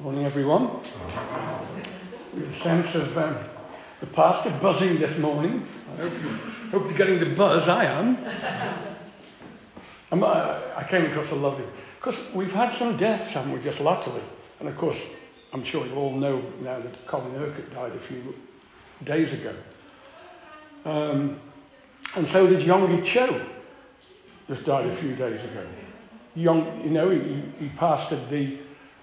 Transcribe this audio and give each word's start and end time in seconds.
Morning, 0.00 0.24
everyone. 0.24 0.70
With 2.32 2.48
a 2.48 2.54
sense 2.54 2.94
of 2.94 3.18
um, 3.18 3.36
the 4.00 4.06
pastor 4.06 4.48
buzzing 4.62 4.98
this 4.98 5.18
morning. 5.18 5.66
I 5.92 6.00
hope, 6.00 6.12
you, 6.12 6.28
hope 6.70 6.84
you're 6.84 6.96
getting 6.96 7.20
the 7.20 7.36
buzz. 7.36 7.68
I 7.68 7.84
am. 7.84 8.16
Uh, 10.10 10.60
I 10.74 10.84
came 10.84 11.04
across 11.04 11.30
a 11.32 11.34
lovely. 11.34 11.66
Because 11.98 12.16
we've 12.32 12.50
had 12.50 12.72
some 12.72 12.96
deaths, 12.96 13.32
haven't 13.32 13.52
we, 13.52 13.60
just 13.60 13.78
latterly? 13.78 14.22
And 14.58 14.70
of 14.70 14.78
course, 14.78 14.98
I'm 15.52 15.62
sure 15.64 15.86
you 15.86 15.94
all 15.96 16.16
know 16.16 16.42
now 16.62 16.80
that 16.80 17.06
Colin 17.06 17.36
Urquhart 17.36 17.74
died 17.74 17.92
a 17.92 18.00
few 18.00 18.34
days 19.04 19.34
ago. 19.34 19.54
Um, 20.86 21.38
and 22.16 22.26
so 22.26 22.46
did 22.46 22.66
Yonggi 22.66 23.04
Cho, 23.04 23.44
just 24.48 24.64
died 24.64 24.86
a 24.86 24.96
few 24.96 25.14
days 25.14 25.44
ago. 25.44 25.66
Young, 26.34 26.82
you 26.82 26.90
know, 26.90 27.10
he, 27.10 27.42
he 27.58 27.68
pastored 27.76 28.30
the 28.30 28.60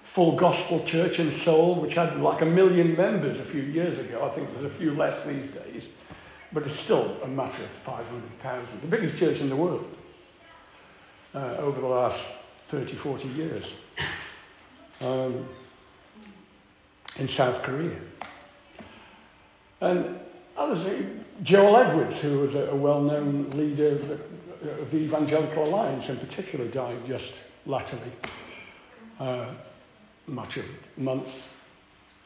Full 0.08 0.32
Gospel 0.36 0.82
Church 0.84 1.18
in 1.18 1.30
Seoul, 1.30 1.74
which 1.74 1.94
had 1.94 2.18
like 2.18 2.40
a 2.40 2.46
million 2.46 2.96
members 2.96 3.38
a 3.38 3.44
few 3.44 3.60
years 3.60 3.98
ago. 3.98 4.24
I 4.24 4.34
think 4.34 4.52
there's 4.54 4.64
a 4.64 4.74
few 4.76 4.94
less 4.94 5.22
these 5.24 5.48
days, 5.48 5.86
but 6.50 6.66
it's 6.66 6.78
still 6.78 7.18
a 7.22 7.28
matter 7.28 7.62
of 7.62 7.68
500,000, 7.68 8.80
the 8.80 8.86
biggest 8.86 9.18
church 9.18 9.40
in 9.40 9.50
the 9.50 9.56
world 9.56 9.86
uh, 11.34 11.56
over 11.58 11.80
the 11.80 11.86
last 11.86 12.24
30, 12.68 12.96
40 12.96 13.28
years 13.28 13.74
um, 15.02 15.46
in 17.18 17.28
South 17.28 17.62
Korea. 17.62 17.98
And 19.82 20.18
others, 20.56 21.04
Joel 21.42 21.76
Edwards, 21.76 22.18
who 22.20 22.40
was 22.40 22.54
a, 22.54 22.70
a 22.70 22.74
well 22.74 23.02
known 23.02 23.50
leader 23.50 24.18
of 24.62 24.90
the 24.90 24.98
Evangelical 24.98 25.64
Alliance 25.64 26.08
in 26.08 26.16
particular, 26.16 26.66
died 26.66 26.96
just 27.06 27.34
latterly. 27.66 28.10
Uh, 29.20 29.50
much 30.28 30.56
of 30.56 30.64
months. 30.96 31.48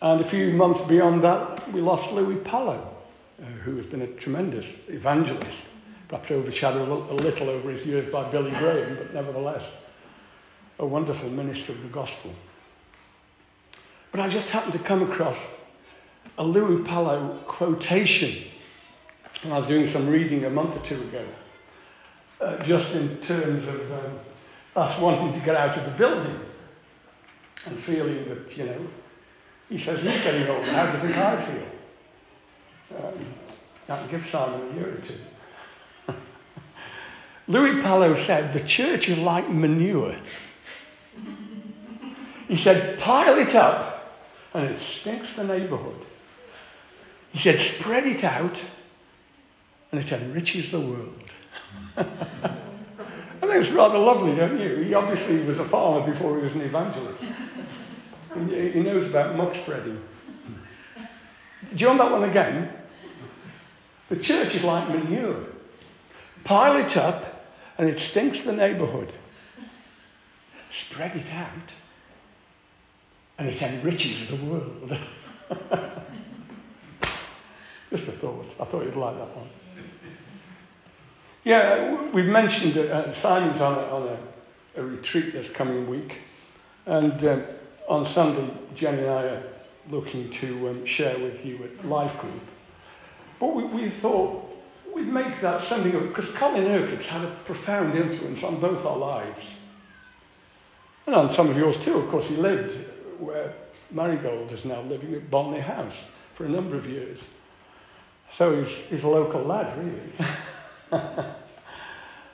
And 0.01 0.21
a 0.21 0.25
few 0.25 0.53
months 0.53 0.81
beyond 0.81 1.23
that, 1.23 1.73
we 1.73 1.81
lost 1.81 2.13
Luis 2.13 2.39
Palau, 2.45 2.81
uh, 3.41 3.45
who 3.65 3.77
has 3.77 3.87
been 3.87 4.03
a 4.03 4.07
tremendous 4.09 4.67
evangelist, 4.89 5.59
perhaps 6.09 6.31
overshadowed 6.31 6.89
a 6.89 7.15
little 7.15 7.49
over 7.49 7.71
his 7.71 7.87
years 7.87 8.11
by 8.13 8.29
Billy 8.31 8.51
Graham, 8.53 8.97
but 8.97 9.15
nevertheless, 9.15 9.65
a 10.79 10.87
wonderful 10.87 11.31
minister 11.31 11.73
of 11.73 11.83
the 11.83 11.89
gospel. 11.89 12.35
But 14.11 14.21
I 14.21 14.29
just 14.29 14.51
happened 14.51 14.73
to 14.73 14.79
come 14.81 15.03
across 15.03 15.37
a 16.37 16.45
Luis 16.45 16.87
Palau 16.87 17.45
quotation 17.47 18.45
when 19.43 19.53
I 19.53 19.59
was 19.59 19.67
doing 19.69 19.87
some 19.87 20.09
reading 20.09 20.45
a 20.45 20.51
month 20.51 20.77
or 20.77 20.81
two 20.85 21.01
ago, 21.01 21.25
uh, 22.41 22.57
just 22.65 22.93
in 22.93 23.19
terms 23.19 23.67
of 23.67 23.93
um, 23.93 24.19
us 24.77 24.99
wanting 25.01 25.33
to 25.39 25.45
get 25.45 25.57
out 25.57 25.77
of 25.77 25.85
the 25.85 25.91
building 25.93 26.39
and 27.67 27.79
feeling 27.79 28.29
that, 28.29 28.57
you 28.57 28.67
know, 28.67 28.87
he 29.69 29.79
says 29.79 30.01
he's 30.01 30.23
getting 30.23 30.49
old. 30.49 30.65
How 30.67 30.87
do 30.87 30.99
you 30.99 31.05
think 31.05 31.17
I 31.17 31.43
feel? 31.43 32.99
Um, 32.99 33.15
I 33.89 33.99
can 33.99 34.11
give 34.11 34.27
Simon 34.27 34.71
a 34.71 34.75
year 34.75 34.89
or 34.89 35.01
two. 35.01 36.15
Luis 37.49 37.85
Palau 37.85 38.27
said, 38.27 38.53
the 38.53 38.61
church 38.61 39.09
is 39.09 39.19
like 39.19 39.49
manure. 39.49 40.17
He 42.49 42.57
said, 42.57 42.99
pile 42.99 43.39
it 43.39 43.55
up 43.55 44.21
and 44.53 44.69
it 44.69 44.81
stinks 44.81 45.33
the 45.33 45.45
neighbourhood. 45.45 46.05
He 47.33 47.39
said, 47.39 47.61
spread 47.61 48.07
it 48.07 48.25
out 48.25 48.61
and 49.91 50.01
it 50.01 50.13
enriches 50.13 50.71
the 50.71 50.81
world. 50.81 51.25
I 51.97 52.05
think 53.41 53.55
it's 53.55 53.71
rather 53.71 53.99
lovely, 53.99 54.35
don't 54.37 54.61
you? 54.61 54.77
He 54.77 54.95
obviously 54.95 55.43
was 55.45 55.59
a 55.59 55.65
farmer 55.65 56.11
before 56.11 56.37
he 56.37 56.45
was 56.45 56.55
an 56.55 56.63
evangelist. 56.63 57.23
He 58.35 58.81
knows 58.81 59.09
about 59.09 59.37
muck 59.37 59.55
spreading. 59.55 60.03
Do 60.97 61.77
you 61.77 61.87
want 61.87 61.99
that 61.99 62.11
one 62.11 62.25
again? 62.25 62.73
The 64.09 64.17
church 64.17 64.55
is 64.55 64.65
like 64.65 64.89
manure. 64.89 65.47
Pile 66.45 66.77
it 66.77 66.97
up 66.97 67.47
and 67.79 67.89
it 67.89 67.99
stinks 67.99 68.43
the 68.43 68.53
neighbourhood. 68.53 69.13
Spread 70.71 71.17
it 71.17 71.33
out 71.35 71.73
and 73.39 73.49
it 73.49 73.63
enriches 73.63 74.29
the 74.29 74.37
world. 74.37 74.97
Just 77.91 78.09
a 78.09 78.13
thought. 78.13 78.47
I 78.61 78.65
thought 78.65 78.85
you'd 78.85 78.97
like 78.97 79.17
that 79.17 79.37
one. 79.37 79.49
Yeah, 81.45 82.11
we've 82.13 82.27
mentioned 82.27 82.79
uh, 82.79 83.13
Simon's 83.13 83.61
on, 83.61 83.79
a, 83.79 83.83
on 83.83 84.03
a, 84.09 84.81
a, 84.81 84.85
retreat 84.85 85.33
this 85.33 85.49
coming 85.49 85.89
week. 85.89 86.19
And 86.87 87.25
um, 87.25 87.43
on 87.93 88.07
Sunday, 88.07 88.51
Jenny 88.75 89.01
and 89.01 89.11
I 89.11 89.23
are 89.25 89.43
looking 89.91 90.31
to 90.31 90.71
um, 90.71 90.87
share 90.87 91.19
with 91.19 91.45
you 91.45 91.63
at 91.63 91.87
Life 91.87 92.19
Group. 92.19 92.41
But 93.39 93.55
we, 93.55 93.65
we 93.65 93.91
thought 93.91 94.51
we'd 94.95 95.09
make 95.09 95.39
that 95.43 95.61
something 95.61 95.95
of, 95.95 96.09
because 96.09 96.27
Colin 96.31 96.67
Urquhart's 96.67 97.07
had 97.07 97.23
a 97.23 97.31
profound 97.45 97.95
influence 97.95 98.43
on 98.43 98.59
both 98.61 98.87
our 98.87 98.97
lives. 98.97 99.45
And 101.07 101.15
on 101.15 101.31
some 101.31 101.51
of 101.51 101.57
yours 101.59 101.79
too. 101.85 101.99
Of 101.99 102.09
course, 102.09 102.29
he 102.29 102.37
lived 102.37 102.75
where 103.21 103.53
Marigold 103.91 104.53
is 104.53 104.65
now 104.65 104.81
living 104.83 105.15
at 105.15 105.31
Bonley 105.31 105.61
House 105.61 105.97
for 106.35 106.47
a 106.47 106.49
number 106.49 106.77
of 106.77 106.89
years. 106.89 107.19
So 108.31 108.63
he's, 108.63 108.73
he's 108.89 109.03
a 109.03 109.09
local 109.09 109.43
lad, 109.43 109.77
really. 109.77 110.13
uh, 110.93 111.35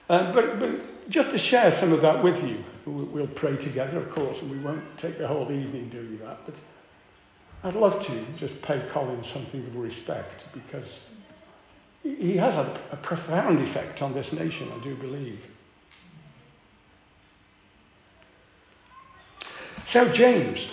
but, 0.08 0.60
but 0.60 0.70
just 1.08 1.30
to 1.30 1.38
share 1.38 1.72
some 1.72 1.92
of 1.92 2.02
that 2.02 2.22
with 2.22 2.42
you, 2.42 2.64
We'll 2.88 3.26
pray 3.26 3.56
together, 3.56 3.98
of 3.98 4.10
course, 4.10 4.40
and 4.40 4.50
we 4.50 4.58
won't 4.58 4.82
take 4.96 5.18
the 5.18 5.26
whole 5.26 5.50
evening 5.52 5.88
doing 5.90 6.18
that. 6.22 6.38
But 6.46 6.54
I'd 7.64 7.74
love 7.74 8.04
to 8.06 8.26
just 8.38 8.60
pay 8.62 8.82
Colin 8.90 9.22
something 9.24 9.60
of 9.60 9.76
respect 9.76 10.44
because 10.54 11.00
he 12.02 12.36
has 12.36 12.54
a, 12.54 12.80
a 12.92 12.96
profound 12.96 13.60
effect 13.60 14.00
on 14.00 14.14
this 14.14 14.32
nation, 14.32 14.70
I 14.74 14.82
do 14.82 14.94
believe. 14.94 15.40
So, 19.84 20.08
James. 20.10 20.68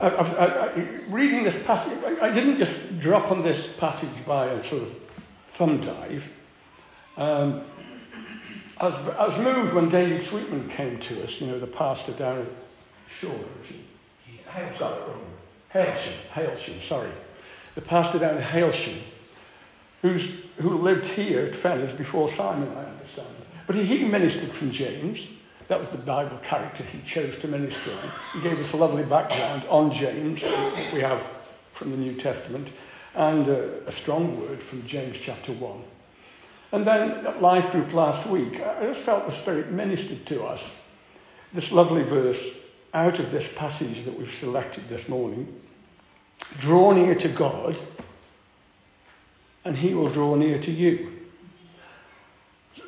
I, 0.00 0.08
I, 0.08 0.46
I, 0.46 0.72
reading 1.08 1.44
this 1.44 1.56
passage, 1.62 1.96
I, 2.20 2.30
didn't 2.30 2.58
just 2.58 2.98
drop 2.98 3.30
on 3.30 3.44
this 3.44 3.68
passage 3.78 4.10
by 4.26 4.46
a 4.46 4.64
sort 4.64 4.82
of 4.82 4.94
thumb 5.46 5.80
dive. 5.80 6.24
Um, 7.16 7.62
I 8.82 8.86
was, 8.86 8.96
I 8.96 9.26
was 9.26 9.38
moved 9.38 9.74
when 9.74 9.88
David 9.88 10.24
Sweetman 10.24 10.68
came 10.70 10.98
to 10.98 11.22
us, 11.22 11.40
you 11.40 11.46
know, 11.46 11.60
the 11.60 11.68
pastor 11.68 12.10
down 12.12 12.40
at 12.40 12.48
Shore. 13.08 13.38
Hailsham. 14.48 15.20
Hailsham, 15.72 16.14
Hailsham, 16.32 16.82
sorry. 16.82 17.12
The 17.76 17.80
pastor 17.80 18.18
down 18.18 18.38
at 18.38 18.42
Hailsham, 18.42 18.98
who's, 20.02 20.28
who 20.56 20.78
lived 20.78 21.06
here 21.06 21.46
at 21.46 21.54
Fenner's 21.54 21.96
before 21.96 22.28
Simon, 22.28 22.76
I 22.76 22.84
understand. 22.86 23.28
But 23.68 23.76
he, 23.76 23.84
he 23.84 24.04
ministered 24.04 24.50
from 24.50 24.72
James. 24.72 25.28
That 25.68 25.78
was 25.78 25.88
the 25.90 25.98
Bible 25.98 26.38
character 26.42 26.82
he 26.82 27.00
chose 27.08 27.38
to 27.38 27.48
minister 27.48 27.92
on. 27.92 28.10
He 28.34 28.40
gave 28.40 28.58
us 28.58 28.72
a 28.72 28.76
lovely 28.76 29.04
background 29.04 29.62
on 29.70 29.92
James, 29.92 30.40
that 30.40 30.92
we 30.92 31.00
have 31.00 31.24
from 31.72 31.92
the 31.92 31.96
New 31.96 32.14
Testament, 32.20 32.68
and 33.14 33.46
a, 33.46 33.86
a 33.86 33.92
strong 33.92 34.40
word 34.40 34.60
from 34.60 34.84
James 34.88 35.18
chapter 35.20 35.52
1. 35.52 35.84
And 36.72 36.86
then 36.86 37.26
at 37.26 37.42
Life 37.42 37.70
Group 37.70 37.92
last 37.92 38.26
week, 38.26 38.60
I 38.62 38.86
just 38.86 39.00
felt 39.00 39.26
the 39.26 39.36
Spirit 39.36 39.70
ministered 39.70 40.24
to 40.26 40.44
us 40.44 40.74
this 41.52 41.70
lovely 41.70 42.02
verse 42.02 42.42
out 42.94 43.18
of 43.18 43.30
this 43.30 43.46
passage 43.54 44.04
that 44.06 44.18
we've 44.18 44.32
selected 44.32 44.88
this 44.88 45.06
morning. 45.06 45.60
Draw 46.58 46.92
near 46.92 47.14
to 47.14 47.28
God, 47.28 47.76
and 49.66 49.76
He 49.76 49.92
will 49.92 50.08
draw 50.08 50.34
near 50.34 50.58
to 50.58 50.70
you. 50.70 51.12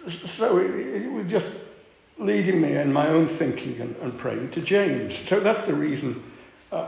So 0.08 0.58
it, 0.58 0.70
it 0.70 1.12
was 1.12 1.30
just 1.30 1.46
leading 2.18 2.62
me 2.62 2.76
in 2.76 2.92
my 2.92 3.08
own 3.08 3.28
thinking 3.28 3.80
and, 3.80 3.96
and 3.96 4.18
praying 4.18 4.50
to 4.52 4.60
James. 4.60 5.16
So 5.28 5.40
that's 5.40 5.66
the 5.66 5.74
reason 5.74 6.22
uh, 6.72 6.86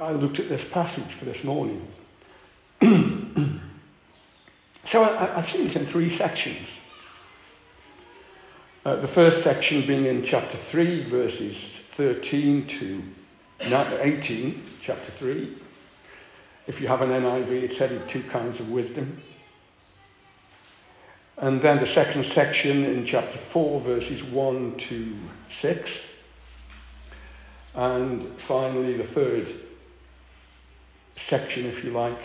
I 0.00 0.12
looked 0.12 0.38
at 0.38 0.48
this 0.50 0.64
passage 0.64 1.12
for 1.18 1.24
this 1.24 1.44
morning. 1.44 1.86
So 4.86 5.02
I, 5.02 5.38
I 5.38 5.42
see 5.42 5.66
it 5.66 5.74
in 5.74 5.84
three 5.84 6.08
sections. 6.08 6.68
Uh, 8.84 8.94
the 8.96 9.08
first 9.08 9.42
section 9.42 9.84
being 9.84 10.06
in 10.06 10.24
chapter 10.24 10.56
3, 10.56 11.10
verses 11.10 11.72
13 11.90 12.68
to 12.68 13.02
18, 13.60 14.62
chapter 14.80 15.10
3. 15.10 15.58
If 16.68 16.80
you 16.80 16.86
have 16.86 17.02
an 17.02 17.10
NIV, 17.10 17.50
it's 17.50 17.78
headed 17.78 18.08
Two 18.08 18.22
Kinds 18.22 18.60
of 18.60 18.70
Wisdom. 18.70 19.20
And 21.38 21.60
then 21.60 21.80
the 21.80 21.86
second 21.86 22.24
section 22.24 22.84
in 22.84 23.04
chapter 23.04 23.38
4, 23.38 23.80
verses 23.80 24.22
1 24.22 24.76
to 24.76 25.16
6. 25.50 26.00
And 27.74 28.40
finally, 28.40 28.96
the 28.96 29.04
third 29.04 29.48
section, 31.16 31.66
if 31.66 31.82
you 31.82 31.90
like, 31.90 32.20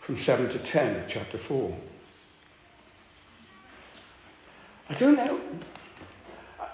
from 0.00 0.16
7 0.16 0.48
to 0.48 0.58
10 0.58 0.96
of 0.96 1.06
chapter 1.06 1.36
4. 1.36 1.76
I 4.90 4.94
don't 4.94 5.16
know. 5.16 5.40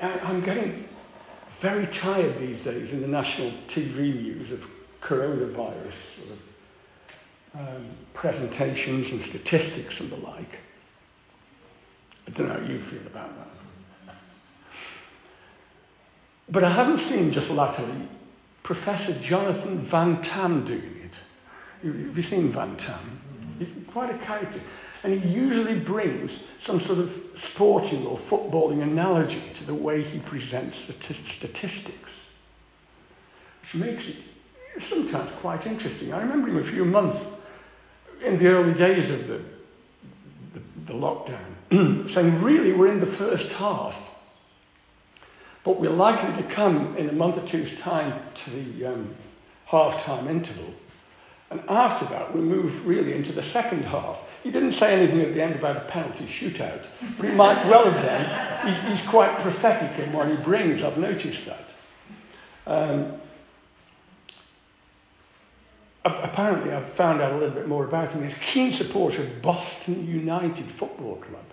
I, 0.00 0.30
am 0.30 0.40
getting 0.42 0.88
very 1.60 1.86
tired 1.86 2.38
these 2.38 2.62
days 2.62 2.92
in 2.92 3.00
the 3.00 3.08
national 3.08 3.50
TV 3.68 4.14
news 4.14 4.52
of 4.52 4.66
coronavirus 5.00 5.94
sort 6.16 6.30
of, 6.30 7.76
um, 7.76 7.86
presentations 8.12 9.10
and 9.10 9.20
statistics 9.20 10.00
and 10.00 10.10
the 10.10 10.16
like. 10.16 10.58
I 12.26 12.30
don't 12.30 12.48
know 12.48 12.54
how 12.54 12.66
you 12.66 12.80
feel 12.80 13.06
about 13.06 13.30
that. 13.36 14.16
But 16.48 16.64
I 16.64 16.70
haven't 16.70 16.98
seen 16.98 17.32
just 17.32 17.50
latterly 17.50 18.08
Professor 18.62 19.12
Jonathan 19.20 19.78
Van 19.78 20.22
Tam 20.22 20.64
doing 20.64 21.00
it. 21.02 21.18
Have 21.86 22.16
you 22.16 22.22
seen 22.22 22.50
Van 22.50 22.76
Tam? 22.76 23.20
He's 23.58 23.68
quite 23.90 24.10
a 24.10 24.18
character. 24.18 24.60
And 25.04 25.22
he 25.22 25.28
usually 25.28 25.78
brings 25.78 26.40
some 26.62 26.80
sort 26.80 26.98
of 26.98 27.14
sporting 27.36 28.06
or 28.06 28.16
footballing 28.16 28.82
analogy 28.82 29.42
to 29.56 29.64
the 29.64 29.74
way 29.74 30.02
he 30.02 30.18
presents 30.18 30.78
statistics, 30.78 32.10
which 33.60 33.74
makes 33.74 34.08
it 34.08 34.16
sometimes 34.88 35.30
quite 35.40 35.66
interesting. 35.66 36.14
I 36.14 36.22
remember 36.22 36.48
him 36.48 36.56
a 36.56 36.64
few 36.64 36.86
months 36.86 37.22
in 38.24 38.38
the 38.38 38.48
early 38.48 38.72
days 38.72 39.10
of 39.10 39.28
the, 39.28 39.42
the, 40.54 40.60
the 40.86 40.94
lockdown 40.94 42.08
saying, 42.10 42.40
really, 42.42 42.72
we're 42.72 42.90
in 42.90 42.98
the 42.98 43.06
first 43.06 43.52
half, 43.52 44.10
but 45.64 45.78
we're 45.78 45.90
likely 45.90 46.42
to 46.42 46.48
come 46.48 46.96
in 46.96 47.10
a 47.10 47.12
month 47.12 47.36
or 47.36 47.46
two's 47.46 47.78
time 47.78 48.22
to 48.34 48.50
the 48.50 48.86
um, 48.86 49.14
half-time 49.66 50.28
interval. 50.28 50.72
And 51.50 51.60
after 51.68 52.06
that, 52.06 52.34
we 52.34 52.40
move 52.40 52.86
really 52.86 53.14
into 53.14 53.32
the 53.32 53.42
second 53.42 53.84
half. 53.84 54.18
He 54.42 54.50
didn't 54.50 54.72
say 54.72 54.92
anything 54.92 55.20
at 55.20 55.34
the 55.34 55.42
end 55.42 55.54
about 55.54 55.76
a 55.76 55.80
penalty 55.80 56.24
shootout, 56.24 56.84
but 57.16 57.28
he 57.28 57.34
might 57.34 57.66
well 57.66 57.90
have 57.90 58.02
done. 58.02 58.66
He's, 58.66 59.00
he's 59.00 59.08
quite 59.08 59.38
prophetic 59.38 59.98
in 59.98 60.12
what 60.12 60.28
he 60.28 60.36
brings, 60.36 60.82
I've 60.82 60.98
noticed 60.98 61.46
that. 61.46 61.70
Um, 62.66 63.20
apparently, 66.04 66.72
I've 66.72 66.92
found 66.92 67.20
out 67.20 67.32
a 67.32 67.36
little 67.36 67.54
bit 67.54 67.68
more 67.68 67.84
about 67.84 68.12
him. 68.12 68.24
He's 68.24 68.36
a 68.36 68.40
keen 68.40 68.72
supporter 68.72 69.22
of 69.22 69.42
Boston 69.42 70.06
United 70.06 70.66
Football 70.66 71.16
Club. 71.16 71.44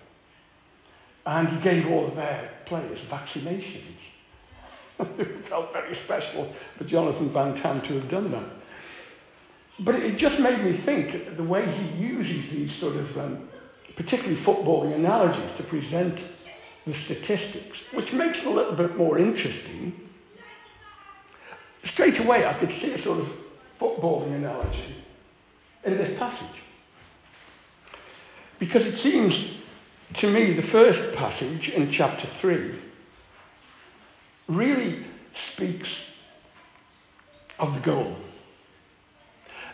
And 1.25 1.47
he 1.49 1.57
gave 1.61 1.89
all 1.89 2.05
of 2.05 2.15
their 2.15 2.51
players 2.65 2.99
vaccinations. 2.99 3.97
it 5.17 5.47
felt 5.47 5.71
very 5.71 5.95
special 5.95 6.51
for 6.77 6.83
Jonathan 6.83 7.29
Van 7.29 7.55
Tam 7.55 7.81
to 7.81 7.93
have 7.93 8.09
done 8.09 8.31
that. 8.31 8.43
But 9.83 9.95
it 9.95 10.17
just 10.17 10.39
made 10.39 10.63
me 10.63 10.73
think 10.73 11.35
the 11.37 11.43
way 11.43 11.65
he 11.65 12.03
uses 12.03 12.49
these 12.51 12.71
sort 12.71 12.95
of, 12.97 13.17
um, 13.17 13.49
particularly 13.95 14.35
footballing 14.35 14.93
analogies 14.93 15.51
to 15.57 15.63
present 15.63 16.21
the 16.85 16.93
statistics, 16.93 17.81
which 17.91 18.13
makes 18.13 18.41
it 18.41 18.45
a 18.45 18.51
little 18.51 18.73
bit 18.73 18.95
more 18.95 19.17
interesting. 19.17 20.09
Straight 21.83 22.19
away, 22.19 22.45
I 22.45 22.53
could 22.53 22.71
see 22.71 22.91
a 22.91 22.97
sort 22.97 23.19
of 23.19 23.33
footballing 23.79 24.35
analogy 24.35 24.95
in 25.83 25.97
this 25.97 26.15
passage. 26.15 26.61
Because 28.59 28.85
it 28.85 28.97
seems 28.97 29.55
to 30.13 30.31
me 30.31 30.53
the 30.53 30.61
first 30.61 31.15
passage 31.15 31.69
in 31.69 31.89
chapter 31.89 32.27
3 32.27 32.75
really 34.47 35.05
speaks 35.33 36.03
of 37.57 37.73
the 37.73 37.79
goal 37.79 38.15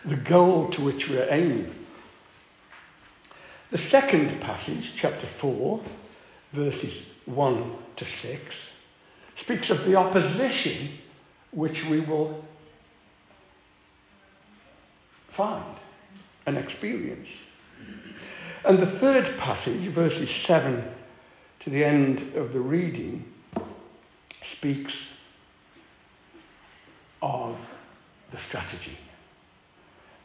the 0.08 0.16
goal 0.16 0.68
to 0.70 0.80
which 0.80 1.08
we're 1.08 1.28
aiming. 1.30 1.74
The 3.70 3.78
second 3.78 4.40
passage, 4.40 4.94
chapter 4.96 5.26
4, 5.26 5.80
verses 6.54 7.02
1 7.26 7.74
to 7.96 8.04
6, 8.04 8.56
speaks 9.36 9.68
of 9.68 9.84
the 9.84 9.96
opposition 9.96 10.88
which 11.50 11.84
we 11.84 12.00
will 12.00 12.42
find 15.28 15.76
and 16.46 16.56
experience. 16.56 17.28
And 18.64 18.78
the 18.78 18.86
third 18.86 19.36
passage, 19.36 19.88
verses 19.88 20.30
7 20.30 20.82
to 21.60 21.70
the 21.70 21.84
end 21.84 22.34
of 22.34 22.54
the 22.54 22.60
reading, 22.60 23.30
speaks 24.42 24.96
of 27.20 27.58
the 28.30 28.38
strategy 28.38 28.96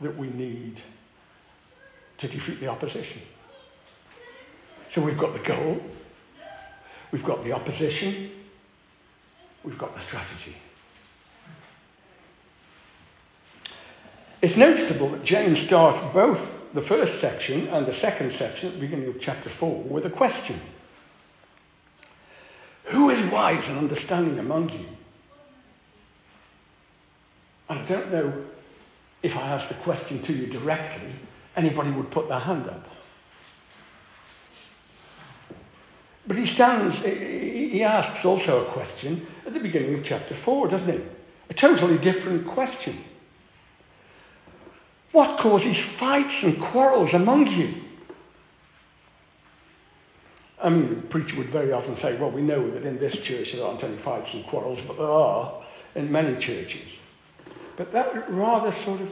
that 0.04 0.18
we 0.18 0.28
need 0.28 0.80
to 2.18 2.28
defeat 2.28 2.60
the 2.60 2.68
opposition. 2.68 3.22
So 4.90 5.02
we've 5.02 5.18
got 5.18 5.34
the 5.34 5.40
goal, 5.40 5.82
we've 7.12 7.24
got 7.24 7.44
the 7.44 7.52
opposition, 7.52 8.32
we've 9.64 9.78
got 9.78 9.96
the 9.96 10.02
strategy. 10.02 10.56
It's 14.42 14.58
noticeable 14.58 15.10
that 15.10 15.24
James 15.24 15.60
starts 15.60 16.02
both 16.14 16.60
the 16.74 16.82
first 16.82 17.22
section 17.22 17.68
and 17.70 17.86
the 17.86 17.94
second 17.94 18.32
section 18.34 18.70
at 18.70 18.76
the 18.76 18.82
beginning 18.82 19.08
of 19.08 19.20
chapter 19.20 19.50
4 19.50 19.84
with 19.84 20.06
a 20.06 20.10
question 20.10 20.60
Who 22.86 23.10
is 23.10 23.24
wise 23.32 23.68
and 23.70 23.78
understanding 23.78 24.40
among 24.40 24.70
you? 24.70 24.86
And 27.70 27.80
I 27.80 27.86
don't 27.86 28.12
know 28.12 28.46
if 29.24 29.38
I 29.38 29.48
asked 29.48 29.70
the 29.70 29.76
question 29.76 30.22
to 30.24 30.34
you 30.34 30.48
directly, 30.48 31.14
anybody 31.56 31.92
would 31.92 32.12
put 32.12 32.28
their 32.28 32.40
hand 32.40 32.68
up. 32.68 32.86
But 36.28 36.38
he 36.38 36.46
stands, 36.46 37.00
he 37.00 37.84
asks 37.84 38.24
also 38.24 38.66
a 38.66 38.72
question 38.72 39.26
at 39.46 39.54
the 39.54 39.60
beginning 39.60 39.96
of 39.96 40.04
chapter 40.04 40.36
4, 40.36 40.68
doesn't 40.68 40.92
he? 40.92 41.04
A 41.50 41.54
totally 41.54 41.98
different 41.98 42.48
question. 42.48 43.04
What 45.12 45.40
causes 45.40 45.78
fights 45.78 46.44
and 46.44 46.60
quarrels 46.60 47.14
among 47.14 47.48
you? 47.48 47.76
I 50.62 50.70
mean, 50.70 50.90
the 50.90 50.96
preacher 50.96 51.38
would 51.38 51.50
very 51.50 51.74
often 51.74 51.96
say, 51.96 52.16
well, 52.18 52.32
we 52.32 52.42
know 52.42 52.72
that 52.72 52.86
in 52.86 52.98
this 52.98 53.22
church 53.22 53.54
there 53.54 53.66
aren't 53.66 53.84
any 53.84 53.98
fights 53.98 54.34
and 54.34 54.46
quarrels, 54.46 54.80
but 54.88 54.98
there 54.98 55.12
are 55.12 55.62
in 55.96 56.12
many 56.12 56.38
churches. 56.38 56.90
But 57.76 57.92
that 57.92 58.30
rather 58.30 58.72
sort 58.72 59.02
of 59.02 59.12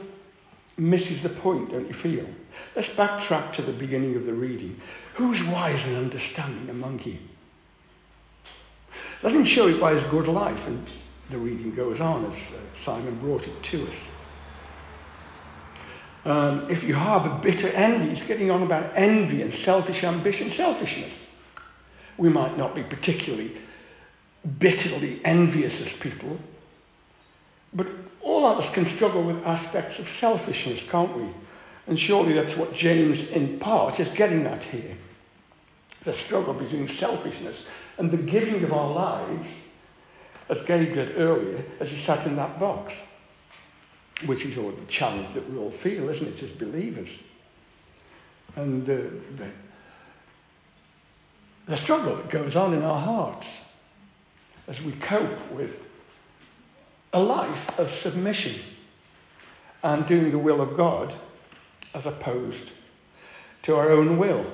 misses 0.76 1.22
the 1.22 1.28
point, 1.28 1.70
don't 1.70 1.86
you 1.86 1.94
feel? 1.94 2.26
Let's 2.76 2.88
backtrack 2.88 3.52
to 3.54 3.62
the 3.62 3.72
beginning 3.72 4.16
of 4.16 4.26
the 4.26 4.32
reading. 4.32 4.80
Who's 5.14 5.42
wise 5.44 5.84
and 5.84 5.96
understanding 5.96 6.70
among 6.70 7.00
you? 7.00 7.18
Let 9.22 9.34
him 9.34 9.44
show 9.44 9.68
it 9.68 9.80
by 9.80 9.94
his 9.94 10.02
good 10.04 10.28
life. 10.28 10.66
And 10.66 10.86
the 11.30 11.38
reading 11.38 11.74
goes 11.74 12.00
on 12.00 12.26
as 12.26 12.34
uh, 12.34 12.58
Simon 12.74 13.18
brought 13.18 13.46
it 13.46 13.62
to 13.62 13.82
us. 13.86 13.94
Um, 16.24 16.70
if 16.70 16.84
you 16.84 16.94
harbour 16.94 17.36
bitter 17.42 17.68
envy, 17.68 18.10
he's 18.10 18.22
getting 18.22 18.50
on 18.50 18.62
about 18.62 18.92
envy 18.94 19.42
and 19.42 19.52
selfish 19.52 20.04
ambition, 20.04 20.52
selfishness. 20.52 21.12
We 22.16 22.28
might 22.28 22.56
not 22.56 22.74
be 22.74 22.82
particularly 22.82 23.56
bitterly 24.58 25.20
envious 25.24 25.80
as 25.80 25.92
people, 25.92 26.38
but 27.74 27.86
all 28.20 28.46
of 28.46 28.58
us 28.58 28.72
can 28.72 28.86
struggle 28.86 29.22
with 29.22 29.44
aspects 29.46 29.98
of 29.98 30.08
selfishness, 30.08 30.82
can't 30.88 31.16
we? 31.16 31.28
And 31.86 31.98
surely 31.98 32.34
that's 32.34 32.56
what 32.56 32.74
James, 32.74 33.28
in 33.28 33.58
part, 33.58 33.98
is 33.98 34.08
getting 34.08 34.46
at 34.46 34.62
here. 34.62 34.96
The 36.04 36.12
struggle 36.12 36.54
between 36.54 36.88
selfishness 36.88 37.66
and 37.98 38.10
the 38.10 38.16
giving 38.16 38.62
of 38.64 38.72
our 38.72 38.92
lives, 38.92 39.48
as 40.48 40.60
Gabe 40.62 40.94
did 40.94 41.16
earlier, 41.16 41.64
as 41.80 41.90
he 41.90 41.98
sat 41.98 42.26
in 42.26 42.36
that 42.36 42.58
box, 42.58 42.94
which 44.26 44.44
is 44.44 44.58
all 44.58 44.70
the 44.70 44.86
challenge 44.86 45.32
that 45.34 45.48
we 45.50 45.58
all 45.58 45.70
feel, 45.70 46.08
isn't 46.08 46.28
it, 46.28 46.42
as 46.42 46.50
believers? 46.50 47.08
And 48.54 48.84
the, 48.84 49.10
the, 49.36 49.48
the 51.66 51.76
struggle 51.76 52.16
that 52.16 52.28
goes 52.30 52.54
on 52.54 52.74
in 52.74 52.82
our 52.82 53.00
hearts 53.00 53.48
as 54.68 54.80
we 54.82 54.92
cope 54.92 55.50
with 55.52 55.82
a 57.12 57.20
life 57.20 57.78
of 57.78 57.90
submission 57.90 58.54
and 59.82 60.06
doing 60.06 60.30
the 60.30 60.38
will 60.38 60.60
of 60.60 60.76
God 60.76 61.14
as 61.94 62.06
opposed 62.06 62.70
to 63.62 63.76
our 63.76 63.90
own 63.90 64.16
will. 64.16 64.46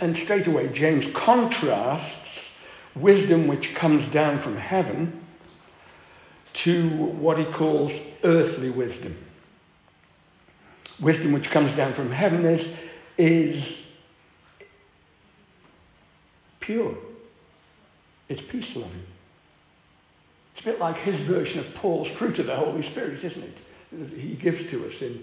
And 0.00 0.16
straight 0.16 0.46
away, 0.46 0.68
James 0.68 1.06
contrasts 1.14 2.50
wisdom 2.94 3.46
which 3.46 3.74
comes 3.74 4.06
down 4.08 4.38
from 4.38 4.56
heaven 4.56 5.24
to 6.52 6.88
what 6.88 7.38
he 7.38 7.44
calls 7.44 7.92
earthly 8.22 8.70
wisdom. 8.70 9.16
Wisdom 11.00 11.32
which 11.32 11.50
comes 11.50 11.72
down 11.72 11.92
from 11.92 12.10
heaven 12.10 12.44
is, 12.44 12.70
is 13.18 13.82
pure, 16.60 16.96
it's 18.28 18.42
peace 18.42 18.76
loving. 18.76 19.02
It's 20.54 20.62
a 20.62 20.64
bit 20.64 20.78
like 20.78 20.96
his 20.96 21.16
version 21.16 21.58
of 21.58 21.74
Paul's 21.74 22.08
fruit 22.08 22.38
of 22.38 22.46
the 22.46 22.54
Holy 22.54 22.82
Spirit, 22.82 23.22
isn't 23.24 23.42
it? 23.42 23.58
That 23.92 24.18
he 24.18 24.34
gives 24.34 24.70
to 24.70 24.86
us 24.86 25.02
in 25.02 25.22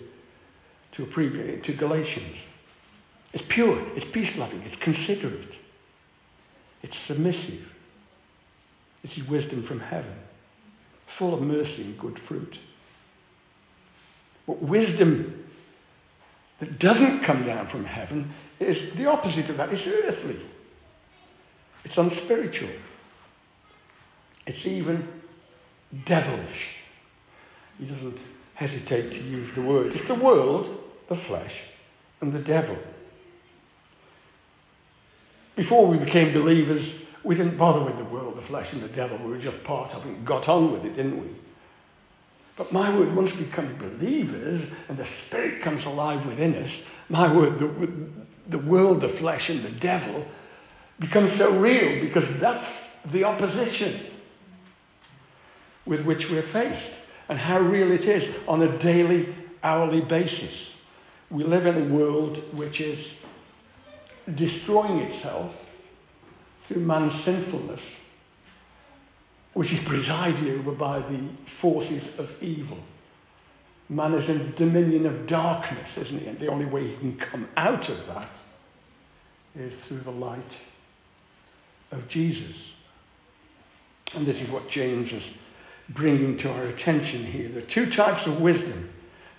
to, 0.91 1.59
to 1.63 1.73
Galatians. 1.73 2.37
It's 3.33 3.43
pure, 3.47 3.81
it's 3.95 4.05
peace 4.05 4.35
loving, 4.35 4.61
it's 4.65 4.75
considerate, 4.75 5.55
it's 6.83 6.97
submissive, 6.97 7.73
This 9.01 9.17
is 9.17 9.27
wisdom 9.27 9.63
from 9.63 9.79
heaven, 9.79 10.13
full 11.05 11.33
of 11.33 11.41
mercy 11.41 11.83
and 11.83 11.97
good 11.97 12.19
fruit. 12.19 12.59
But 14.45 14.61
wisdom 14.61 15.45
that 16.59 16.77
doesn't 16.77 17.21
come 17.21 17.45
down 17.45 17.67
from 17.67 17.85
heaven 17.85 18.33
is 18.59 18.93
the 18.95 19.05
opposite 19.05 19.49
of 19.49 19.57
that. 19.57 19.71
It's 19.71 19.87
earthly. 19.87 20.39
It's 21.85 21.97
unspiritual. 21.97 22.69
It's 24.45 24.65
even 24.65 25.20
devilish. 26.05 26.75
He 27.79 27.85
doesn't 27.85 28.17
hesitate 28.53 29.11
to 29.13 29.19
use 29.19 29.53
the 29.55 29.61
word. 29.61 29.95
It's 29.95 30.07
the 30.07 30.15
world, 30.15 30.69
the 31.07 31.15
flesh, 31.15 31.61
and 32.21 32.31
the 32.31 32.39
devil. 32.39 32.77
Before 35.55 35.87
we 35.87 35.97
became 35.97 36.33
believers, 36.33 36.93
we 37.23 37.35
didn't 37.35 37.57
bother 37.57 37.83
with 37.83 37.97
the 37.97 38.05
world, 38.05 38.37
the 38.37 38.41
flesh, 38.41 38.71
and 38.73 38.81
the 38.81 38.87
devil. 38.89 39.17
We 39.17 39.31
were 39.31 39.37
just 39.37 39.63
part 39.63 39.93
of 39.93 40.05
it 40.05 40.09
and 40.09 40.25
got 40.25 40.47
on 40.47 40.71
with 40.71 40.85
it, 40.85 40.95
didn't 40.95 41.21
we? 41.21 41.29
But 42.55 42.71
my 42.71 42.95
word, 42.95 43.15
once 43.15 43.35
we 43.35 43.45
become 43.45 43.75
believers 43.77 44.61
and 44.87 44.97
the 44.97 45.05
Spirit 45.05 45.61
comes 45.61 45.85
alive 45.85 46.25
within 46.25 46.55
us, 46.55 46.81
my 47.09 47.33
word, 47.33 47.59
the, 47.59 47.91
the 48.47 48.59
world, 48.59 49.01
the 49.01 49.09
flesh, 49.09 49.49
and 49.49 49.63
the 49.63 49.71
devil 49.71 50.25
becomes 50.99 51.33
so 51.33 51.51
real 51.51 51.99
because 52.01 52.27
that's 52.39 52.85
the 53.05 53.23
opposition 53.23 53.99
with 55.85 56.05
which 56.05 56.29
we're 56.29 56.41
faced 56.41 56.93
and 57.29 57.39
how 57.39 57.59
real 57.59 57.91
it 57.91 58.05
is 58.05 58.27
on 58.47 58.61
a 58.61 58.77
daily, 58.79 59.33
hourly 59.63 60.01
basis. 60.01 60.75
We 61.29 61.43
live 61.43 61.65
in 61.65 61.77
a 61.77 61.93
world 61.93 62.37
which 62.53 62.81
is 62.81 63.13
destroying 64.35 64.99
itself 64.99 65.57
through 66.65 66.81
man's 66.81 67.15
sinfulness, 67.23 67.81
which 69.53 69.73
is 69.73 69.79
presided 69.79 70.59
over 70.59 70.71
by 70.71 70.99
the 70.99 71.19
forces 71.45 72.03
of 72.17 72.29
evil. 72.43 72.77
Man 73.89 74.13
is 74.13 74.29
in 74.29 74.39
the 74.39 74.51
dominion 74.51 75.05
of 75.05 75.27
darkness, 75.27 75.97
isn't 75.97 76.19
he? 76.19 76.27
And 76.27 76.39
the 76.39 76.47
only 76.47 76.65
way 76.65 76.87
he 76.87 76.95
can 76.97 77.17
come 77.17 77.47
out 77.57 77.89
of 77.89 78.07
that 78.07 78.29
is 79.57 79.77
through 79.77 79.99
the 79.99 80.11
light 80.11 80.57
of 81.91 82.07
Jesus. 82.07 82.73
And 84.13 84.25
this 84.25 84.41
is 84.41 84.49
what 84.49 84.69
James 84.69 85.11
is 85.11 85.29
bringing 85.93 86.37
to 86.37 86.51
our 86.51 86.63
attention 86.63 87.23
here. 87.23 87.49
There 87.49 87.63
are 87.63 87.67
two 87.67 87.89
types 87.89 88.25
of 88.27 88.41
wisdom 88.41 88.89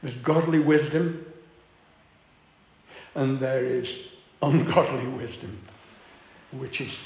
there's 0.03 0.17
godly 0.17 0.59
wisdom, 0.59 1.25
and 3.15 3.39
there 3.39 3.65
is 3.65 4.09
ungodly 4.43 5.07
wisdom, 5.07 5.57
which 6.51 6.81
is 6.81 6.99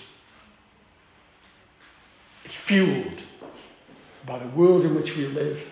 it's 2.44 2.54
fueled 2.54 3.20
by 4.24 4.38
the 4.38 4.48
world 4.48 4.84
in 4.84 4.94
which 4.94 5.14
we 5.16 5.26
live, 5.26 5.62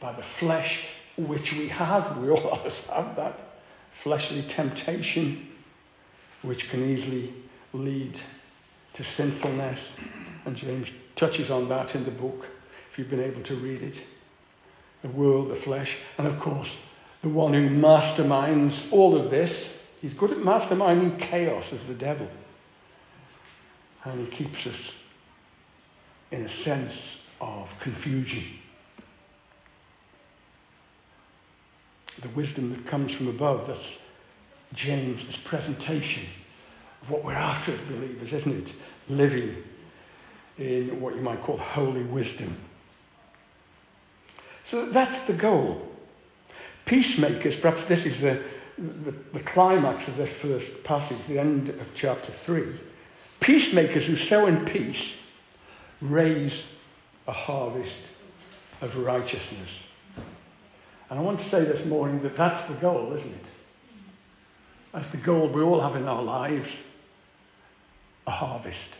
by 0.00 0.12
the 0.12 0.22
flesh 0.22 0.86
which 1.16 1.52
we 1.52 1.68
have. 1.68 2.16
We 2.18 2.30
all 2.30 2.50
of 2.52 2.64
us 2.64 2.80
have 2.86 3.14
that 3.16 3.40
fleshly 3.92 4.42
temptation, 4.42 5.48
which 6.42 6.70
can 6.70 6.82
easily 6.88 7.34
lead 7.72 8.18
to 8.94 9.04
sinfulness. 9.04 9.88
And 10.46 10.56
James 10.56 10.90
touches 11.14 11.50
on 11.50 11.68
that 11.68 11.94
in 11.94 12.04
the 12.04 12.10
book, 12.10 12.46
you've 12.96 13.10
been 13.10 13.22
able 13.22 13.42
to 13.42 13.54
read 13.56 13.82
it. 13.82 14.02
The 15.02 15.08
world, 15.08 15.50
the 15.50 15.54
flesh, 15.54 15.96
and 16.18 16.26
of 16.26 16.40
course, 16.40 16.74
the 17.22 17.28
one 17.28 17.52
who 17.52 17.68
masterminds 17.68 18.90
all 18.92 19.16
of 19.16 19.30
this. 19.30 19.68
He's 20.00 20.14
good 20.14 20.30
at 20.30 20.38
masterminding 20.38 21.18
chaos 21.18 21.72
as 21.72 21.82
the 21.84 21.94
devil. 21.94 22.28
And 24.04 24.20
he 24.20 24.26
keeps 24.26 24.66
us 24.66 24.92
in 26.30 26.44
a 26.44 26.48
sense 26.48 27.18
of 27.40 27.72
confusion. 27.80 28.44
The 32.22 32.28
wisdom 32.30 32.70
that 32.70 32.86
comes 32.86 33.12
from 33.12 33.28
above, 33.28 33.66
that's 33.66 33.98
James's 34.72 35.36
presentation 35.36 36.24
of 37.02 37.10
what 37.10 37.24
we're 37.24 37.32
after 37.32 37.72
as 37.72 37.80
believers, 37.80 38.32
isn't 38.32 38.68
it? 38.68 38.72
Living 39.08 39.62
in 40.58 41.00
what 41.00 41.14
you 41.14 41.20
might 41.20 41.42
call 41.42 41.58
holy 41.58 42.02
wisdom. 42.02 42.56
So 44.68 44.86
that's 44.86 45.20
the 45.20 45.32
goal. 45.32 45.80
Peacemakers, 46.86 47.56
perhaps 47.56 47.84
this 47.84 48.04
is 48.04 48.20
the, 48.20 48.42
the, 48.76 49.12
the, 49.32 49.40
climax 49.40 50.08
of 50.08 50.16
this 50.16 50.32
first 50.32 50.82
passage, 50.82 51.18
the 51.28 51.38
end 51.38 51.68
of 51.68 51.94
chapter 51.94 52.32
3. 52.32 52.74
Peacemakers 53.38 54.06
who 54.06 54.16
sow 54.16 54.46
in 54.46 54.64
peace 54.64 55.14
raise 56.00 56.64
a 57.28 57.32
harvest 57.32 58.00
of 58.80 58.96
righteousness. 58.96 59.82
And 61.10 61.18
I 61.18 61.22
want 61.22 61.38
to 61.38 61.48
say 61.48 61.64
this 61.64 61.84
morning 61.84 62.20
that 62.22 62.36
that's 62.36 62.62
the 62.64 62.74
goal, 62.74 63.12
isn't 63.12 63.32
it? 63.32 63.44
That's 64.92 65.08
the 65.08 65.16
goal 65.18 65.48
we 65.48 65.62
all 65.62 65.80
have 65.80 65.94
in 65.94 66.08
our 66.08 66.22
lives 66.22 66.76
a 68.26 68.32
harvest. 68.32 68.90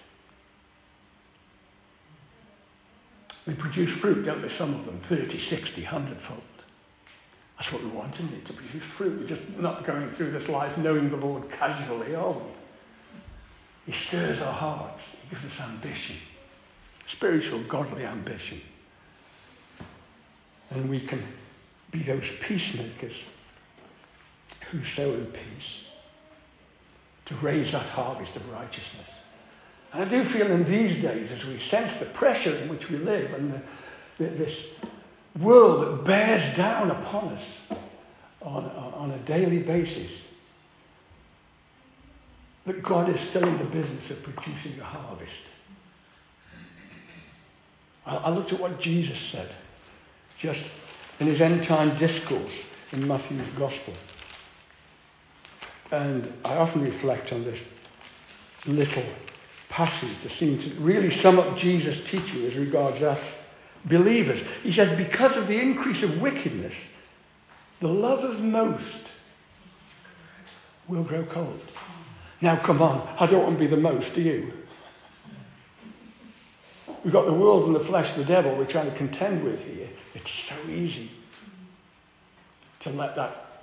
They 3.47 3.55
produce 3.55 3.91
fruit, 3.91 4.25
don't 4.25 4.43
they? 4.43 4.49
Some 4.49 4.75
of 4.75 4.85
them 4.87 4.99
30, 4.99 5.39
60, 5.39 5.83
100 5.83 6.19
fold. 6.19 6.41
That's 7.57 7.73
what 7.73 7.83
we 7.83 7.89
want, 7.91 8.15
isn't 8.17 8.33
it? 8.35 8.45
To 8.47 8.53
produce 8.53 8.83
fruit. 8.83 9.21
We're 9.21 9.27
just 9.27 9.49
not 9.59 9.87
going 9.87 10.11
through 10.11 10.33
this 10.33 10.49
life 10.49 10.77
knowing 10.77 11.09
the 11.09 11.17
Lord 11.17 11.51
casually, 11.51 12.15
are 12.15 12.33
we? 12.33 12.43
He 13.87 13.93
stirs 13.93 14.41
our 14.41 14.53
hearts. 14.53 15.05
He 15.23 15.31
gives 15.31 15.45
us 15.45 15.61
ambition. 15.61 16.17
Spiritual, 17.07 17.61
godly 17.61 18.05
ambition. 18.05 18.61
And 20.71 20.91
we 20.91 21.01
can 21.01 21.23
be 21.93 22.01
those 22.01 22.31
peacemakers 22.41 23.23
who 24.71 24.85
sow 24.85 25.15
in 25.15 25.27
peace 25.27 25.85
to 27.27 27.35
raise 27.37 27.73
that 27.73 27.89
harvest 27.89 28.35
of 28.35 28.51
righteousness. 28.51 29.09
And 29.93 30.03
I 30.03 30.09
do 30.09 30.25
feel 30.25 30.51
in 30.51 30.65
these 30.65 31.01
days, 31.01 31.31
as 31.33 31.45
we 31.45 31.59
sense 31.59 31.93
the 31.99 32.07
pressure 32.07 32.55
in 32.57 32.69
which 32.69 32.91
we 32.91 32.99
live 32.99 33.33
and 33.35 33.53
the, 33.53 33.63
the, 34.19 34.31
this 34.31 34.67
world 35.39 35.83
that 35.83 36.05
bears 36.05 36.57
down 36.57 36.91
upon 36.91 37.29
us 37.31 37.45
on, 38.43 38.65
on 38.65 39.11
a 39.11 39.19
daily 39.19 39.63
basis, 39.63 40.11
that 42.67 42.83
God 42.83 43.09
is 43.09 43.21
still 43.21 43.47
in 43.47 43.59
the 43.59 43.65
business 43.65 44.11
of 44.11 44.23
producing 44.23 44.79
a 44.81 44.85
harvest. 44.85 45.43
I, 48.05 48.17
I 48.17 48.31
looked 48.31 48.53
at 48.53 48.61
what 48.61 48.81
Jesus 48.81 49.19
said 49.19 49.49
just 50.39 50.65
in 51.21 51.27
his 51.27 51.41
end 51.41 51.65
time 51.65 51.97
discourse 51.97 52.55
in 52.93 53.07
Matthew's 53.07 53.49
Gospel. 53.59 53.95
And 55.91 56.33
I 56.45 56.57
often 56.57 56.83
reflect 56.83 57.33
on 57.33 57.45
this 57.45 57.61
little 58.67 59.05
passage 59.69 60.15
that 60.23 60.31
seems 60.31 60.65
to 60.65 60.71
really 60.75 61.11
sum 61.11 61.39
up 61.39 61.57
Jesus' 61.57 62.03
teaching 62.05 62.45
as 62.47 62.55
regards 62.55 63.03
us 63.03 63.21
believers. 63.85 64.41
He 64.63 64.73
says, 64.73 64.97
because 64.97 65.37
of 65.37 65.49
the 65.49 65.59
increase 65.59 66.03
of 66.03 66.21
wickedness, 66.21 66.75
the 67.81 67.89
love 67.89 68.25
of 68.25 68.41
most 68.41 69.09
will 70.89 71.03
grow 71.03 71.25
cold. 71.25 71.61
Now, 72.41 72.57
come 72.57 72.83
on, 72.83 73.07
I 73.19 73.27
don't 73.27 73.43
want 73.43 73.59
to 73.59 73.61
be 73.61 73.67
the 73.67 73.77
most, 73.77 74.15
do 74.15 74.23
you? 74.23 74.53
We've 77.03 77.13
got 77.13 77.27
the 77.27 77.33
world 77.33 77.67
and 77.67 77.75
the 77.75 77.81
flesh, 77.81 78.13
the 78.15 78.25
devil, 78.25 78.55
we're 78.57 78.65
trying 78.65 78.91
to 78.91 78.97
contend 78.97 79.45
with 79.45 79.65
here. 79.65 79.89
It's 80.15 80.31
so 80.31 80.55
easy 80.69 81.11
to 82.81 82.91
let 82.91 83.17
that 83.17 83.63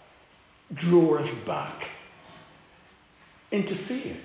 draw 0.74 1.18
us 1.18 1.30
back 1.46 1.90
into 3.52 3.76
fear. 3.76 4.18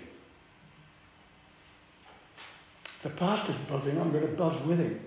The 3.02 3.11
pastor's 3.11 3.57
buzzing, 3.69 4.00
I'm 4.00 4.11
going 4.11 4.26
to 4.26 4.33
buzz 4.33 4.61
with 4.62 4.78
him 4.78 5.00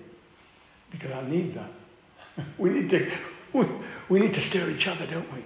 because 0.90 1.12
I 1.12 1.28
need 1.28 1.56
that. 1.56 1.72
we 2.58 2.70
need 2.70 2.90
to 2.92 3.12
we, 3.54 3.66
we 4.10 4.20
need 4.20 4.34
to 4.34 4.42
stir 4.42 4.70
each 4.70 4.88
other, 4.88 5.06
don't 5.08 5.32
we? 5.34 5.44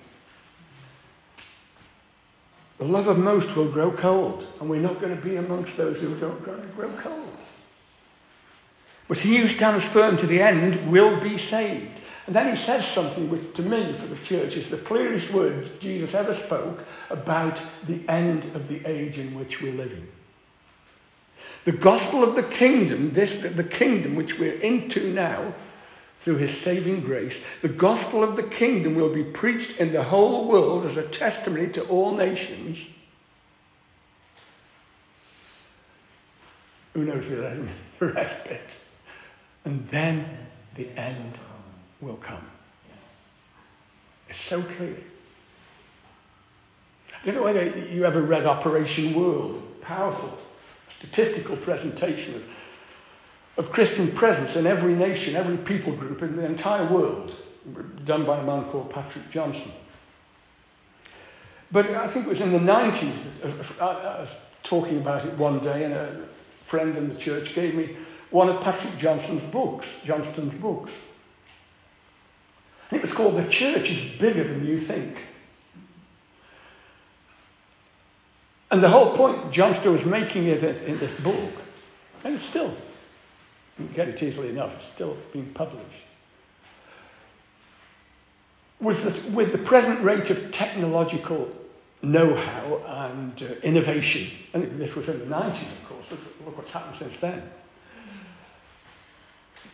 The 2.78 2.86
love 2.86 3.08
of 3.08 3.18
most 3.18 3.56
will 3.56 3.70
grow 3.70 3.92
cold, 3.92 4.46
and 4.60 4.70
we're 4.70 4.82
not 4.82 5.00
going 5.00 5.16
to 5.16 5.22
be 5.22 5.38
amongst 5.38 5.78
those 5.78 6.00
who 6.02 6.14
don't 6.20 6.44
grow 6.44 6.90
cold. 6.98 7.38
But 9.08 9.20
he 9.20 9.38
who 9.38 9.48
stands 9.48 9.86
firm 9.86 10.18
to 10.18 10.28
the 10.28 10.42
end 10.42 10.92
will 10.92 11.20
be 11.20 11.38
saved. 11.38 12.02
And 12.28 12.36
then 12.36 12.56
he 12.56 12.62
says 12.62 12.86
something 12.86 13.30
which, 13.30 13.54
to 13.56 13.62
me, 13.62 13.94
for 13.94 14.08
the 14.08 14.18
church, 14.26 14.56
is 14.56 14.68
the 14.68 14.78
clearest 14.78 15.32
words 15.32 15.70
Jesus 15.80 16.16
ever 16.16 16.34
spoke 16.34 16.84
about 17.10 17.60
the 17.88 18.08
end 18.10 18.44
of 18.56 18.68
the 18.68 18.84
age 18.86 19.20
in 19.20 19.36
which 19.36 19.62
we're 19.62 19.74
living. 19.74 20.08
The 21.66 21.72
gospel 21.72 22.24
of 22.24 22.36
the 22.36 22.44
kingdom, 22.44 23.14
this, 23.14 23.34
the 23.42 23.64
kingdom 23.64 24.16
which 24.16 24.38
we're 24.38 24.60
into 24.60 25.12
now, 25.12 25.54
through 26.22 26.38
his 26.38 26.56
saving 26.58 27.02
grace, 27.02 27.38
the 27.62 27.70
gospel 27.70 28.24
of 28.24 28.36
the 28.36 28.44
kingdom 28.44 28.96
will 28.96 29.14
be 29.14 29.24
preached 29.24 29.80
in 29.80 29.92
the 29.92 30.04
whole 30.04 30.48
world 30.48 30.86
as 30.86 30.98
a 30.98 31.04
testimony 31.04 31.68
to 31.70 31.84
all 31.88 32.16
nations. 32.16 32.80
Who 36.94 37.04
knows 37.04 37.28
the 37.30 37.68
the 38.00 38.08
respite. 38.08 38.76
And 39.64 39.88
then 39.90 40.38
the 40.76 40.88
end 40.98 41.38
will 42.02 42.18
come. 42.18 42.46
It's 44.30 44.40
so 44.40 44.62
clear. 44.62 44.98
I 47.22 47.26
don't 47.26 47.36
know 47.36 47.44
whether 47.44 47.66
you 47.66 48.06
ever 48.06 48.22
read 48.22 48.46
Operation 48.46 49.14
World, 49.14 49.82
powerful 49.82 50.38
statistical 50.98 51.58
presentation 51.58 52.36
of, 52.36 52.44
of 53.58 53.72
Christian 53.72 54.12
presence 54.12 54.56
in 54.56 54.66
every 54.66 54.94
nation, 54.94 55.36
every 55.36 55.58
people 55.58 55.94
group 55.94 56.22
in 56.22 56.36
the 56.36 56.46
entire 56.46 56.86
world, 56.86 57.36
done 58.06 58.26
by 58.26 58.40
a 58.40 58.44
man 58.44 58.66
called 58.66 58.90
Patrick 58.90 59.30
Johnson. 59.32 59.72
But 61.72 61.90
I 61.92 62.08
think 62.08 62.26
it 62.26 62.30
was 62.30 62.42
in 62.42 62.52
the 62.52 62.60
90s, 62.60 63.12
uh, 63.44 63.84
uh, 63.84 63.88
I 63.88 64.22
was 64.22 64.30
talking 64.64 64.98
about 64.98 65.26
it 65.26 65.34
one 65.38 65.60
day, 65.60 65.84
and 65.84 65.94
a 65.94 66.26
friend 66.64 66.96
in 66.96 67.10
the 67.10 67.16
church 67.16 67.54
gave 67.54 67.76
me 67.76 67.98
one 68.30 68.50
of 68.50 68.62
Patrick 68.62 68.98
Johnson's 68.98 69.44
books, 69.44 69.88
Johnstone's 70.06 70.56
books. 70.56 70.92
And 72.90 73.00
it 73.00 73.02
was 73.02 73.14
called 73.14 73.36
The 73.38 73.48
Church 73.50 73.92
is 73.92 74.20
Bigger 74.20 74.44
Than 74.44 74.66
You 74.66 74.80
Think. 74.80 75.18
And 78.76 78.84
the 78.84 78.90
whole 78.90 79.16
point 79.16 79.54
Johnstone 79.54 79.94
was 79.94 80.04
making 80.04 80.48
it 80.48 80.62
in 80.62 81.00
this 81.00 81.18
book, 81.22 81.54
and 82.26 82.36
it's 82.36 82.44
still, 82.44 82.74
you 83.80 83.86
can 83.86 83.94
get 83.94 84.10
it 84.10 84.22
easily 84.22 84.50
enough, 84.50 84.76
it's 84.76 84.88
still 84.88 85.16
being 85.32 85.46
published, 85.54 86.04
was 88.82 89.02
that 89.06 89.32
with 89.32 89.54
the 89.54 89.58
present 89.60 90.04
rate 90.04 90.30
of 90.30 90.52
technological 90.52 91.50
know-how 92.02 92.82
and 92.86 93.44
uh, 93.44 93.46
innovation, 93.64 94.30
and 94.52 94.78
this 94.78 94.94
was 94.94 95.08
in 95.08 95.20
the 95.20 95.26
90s, 95.26 95.62
of 95.62 95.88
course, 95.88 96.12
look, 96.12 96.20
look 96.46 96.58
what's 96.58 96.72
happened 96.72 96.98
since 96.98 97.16
then. 97.20 97.50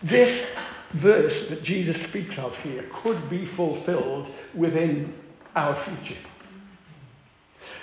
This 0.04 0.46
verse 0.92 1.50
that 1.50 1.64
Jesus 1.64 2.00
speaks 2.00 2.38
of 2.38 2.56
here 2.60 2.86
could 2.94 3.32
be 3.32 3.48
fulfilled 3.48 4.28
within 4.54 5.12
our 5.56 5.76
future. 5.76 6.22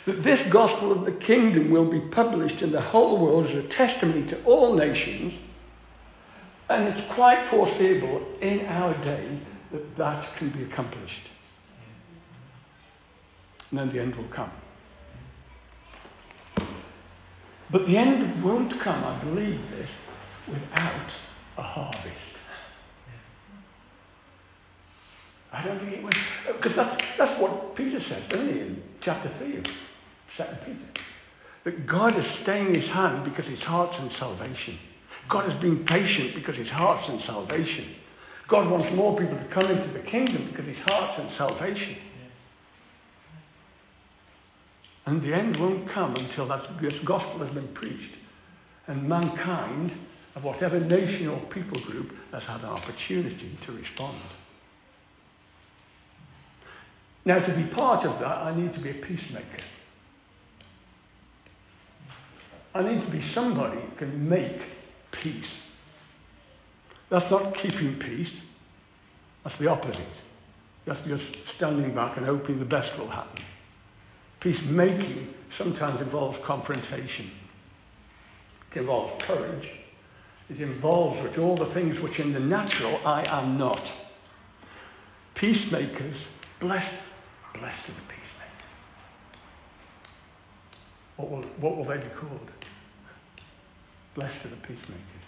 That 0.09 0.23
this 0.23 0.43
gospel 0.45 0.91
of 0.91 1.05
the 1.05 1.13
kingdom 1.13 1.71
will 1.71 1.85
be 1.85 2.01
published 2.01 2.63
in 2.63 2.73
the 2.73 2.81
whole 2.81 3.19
world 3.19 3.45
as 3.45 3.55
a 3.57 3.63
testimony 3.65 4.27
to 4.29 4.43
all 4.45 4.73
nations, 4.73 5.35
and 6.71 6.89
it's 6.89 7.03
quite 7.09 7.47
foreseeable 7.47 8.27
in 8.41 8.65
our 8.65 8.95
day 9.05 9.39
that 9.71 9.97
that 9.99 10.35
can 10.37 10.49
be 10.49 10.63
accomplished. 10.63 11.27
And 13.69 13.81
then 13.81 13.91
the 13.91 14.01
end 14.01 14.17
will 14.17 14.25
come. 14.31 14.51
But 17.71 17.87
the 17.87 17.99
end 17.99 18.43
won't 18.43 18.81
come, 18.81 19.05
I 19.05 19.15
believe 19.19 19.61
this, 19.73 19.93
without 20.47 21.13
a 21.59 21.63
harvest. 21.63 22.33
I 25.53 25.67
don't 25.67 25.79
think 25.79 25.99
it 25.99 26.03
was, 26.03 26.15
because 26.47 26.75
that's, 26.75 27.05
that's 27.19 27.39
what 27.39 27.77
Peter 27.77 28.01
says, 28.01 28.27
doesn't 28.29 28.49
he, 28.51 28.61
in 28.61 28.83
chapter 29.03 29.29
3 29.29 29.61
2 30.37 30.45
Peter. 30.65 31.03
That 31.65 31.87
God 31.87 32.17
is 32.17 32.27
staying 32.27 32.75
his 32.75 32.89
hand 32.89 33.25
because 33.25 33.47
his 33.47 33.65
heart's 33.65 33.99
in 33.99 34.11
salvation. 34.11 34.79
God 35.29 35.45
has 35.45 35.55
been 35.55 35.85
patient 35.85 36.35
because 36.35 36.57
his 36.57 36.71
heart's 36.71 37.09
in 37.09 37.19
salvation. 37.19 37.85
God 38.47 38.71
wants 38.71 38.91
more 38.93 39.17
people 39.17 39.37
to 39.37 39.45
come 39.45 39.71
into 39.71 39.89
the 39.89 39.99
kingdom 39.99 40.47
because 40.47 40.67
his 40.67 40.79
heart's 40.79 41.19
in 41.19 41.29
salvation. 41.29 41.97
And 45.05 45.21
the 45.23 45.35
end 45.35 45.57
won't 45.57 45.89
come 45.89 46.17
until 46.17 46.47
that, 46.47 46.81
this 46.81 46.99
gospel 47.01 47.41
has 47.41 47.51
been 47.51 47.69
preached 47.69 48.15
and 48.87 49.09
mankind 49.09 49.93
of 50.35 50.45
whatever 50.45 50.81
nation 50.81 51.29
or 51.29 51.41
people 51.41 51.81
group 51.83 52.15
has 52.33 52.47
had 52.47 52.61
an 52.61 52.69
opportunity 52.69 53.57
to 53.61 53.73
respond. 53.73 54.17
Now, 57.25 57.41
to 57.41 57.53
be 57.53 57.65
part 57.65 58.07
of 58.07 58.19
that, 58.21 58.39
I 58.39 58.55
need 58.55 58.73
to 58.75 58.81
be 58.81 58.91
a 58.91 58.95
peacemaker. 58.95 59.63
I 62.79 62.83
need 62.83 63.03
to 63.03 63.09
be 63.09 63.21
somebody 63.21 63.77
who 63.77 63.97
can 63.97 64.29
make 64.29 64.63
peace. 65.11 65.65
That's 67.09 67.29
not 67.29 67.53
keeping 67.57 67.99
peace. 67.99 68.41
That's 69.43 69.59
the 69.59 69.67
opposite. 69.67 70.23
That's 70.85 71.03
just 71.03 71.49
standing 71.49 71.93
back 71.93 72.19
and 72.19 72.25
hoping 72.25 72.61
the 72.61 72.65
best 72.65 72.97
will 72.97 73.09
happen. 73.09 73.43
Peacemaking 74.39 75.35
sometimes 75.51 76.01
involves 76.01 76.39
confrontation. 76.39 77.29
It 78.71 78.77
involves 78.77 79.25
courage. 79.25 79.71
It 80.49 80.61
involves 80.61 81.21
which 81.21 81.37
all 81.37 81.57
the 81.57 81.67
things 81.67 81.99
which 81.99 82.21
in 82.21 82.33
the 82.33 82.39
natural 82.39 83.01
I 83.05 83.25
am 83.27 83.59
not. 83.59 83.93
Peacemakers, 85.35 86.29
blessed, 86.61 86.95
blessed 87.55 87.89
are 87.89 87.93
the 87.93 88.03
peacemakers. 88.03 88.69
What 91.17 91.29
will, 91.29 91.43
what 91.59 91.77
will 91.77 91.85
they 91.85 91.99
be 91.99 92.15
called? 92.15 92.53
Blessed 94.19 94.47
are 94.47 94.49
the 94.49 94.57
peacemakers, 94.57 95.25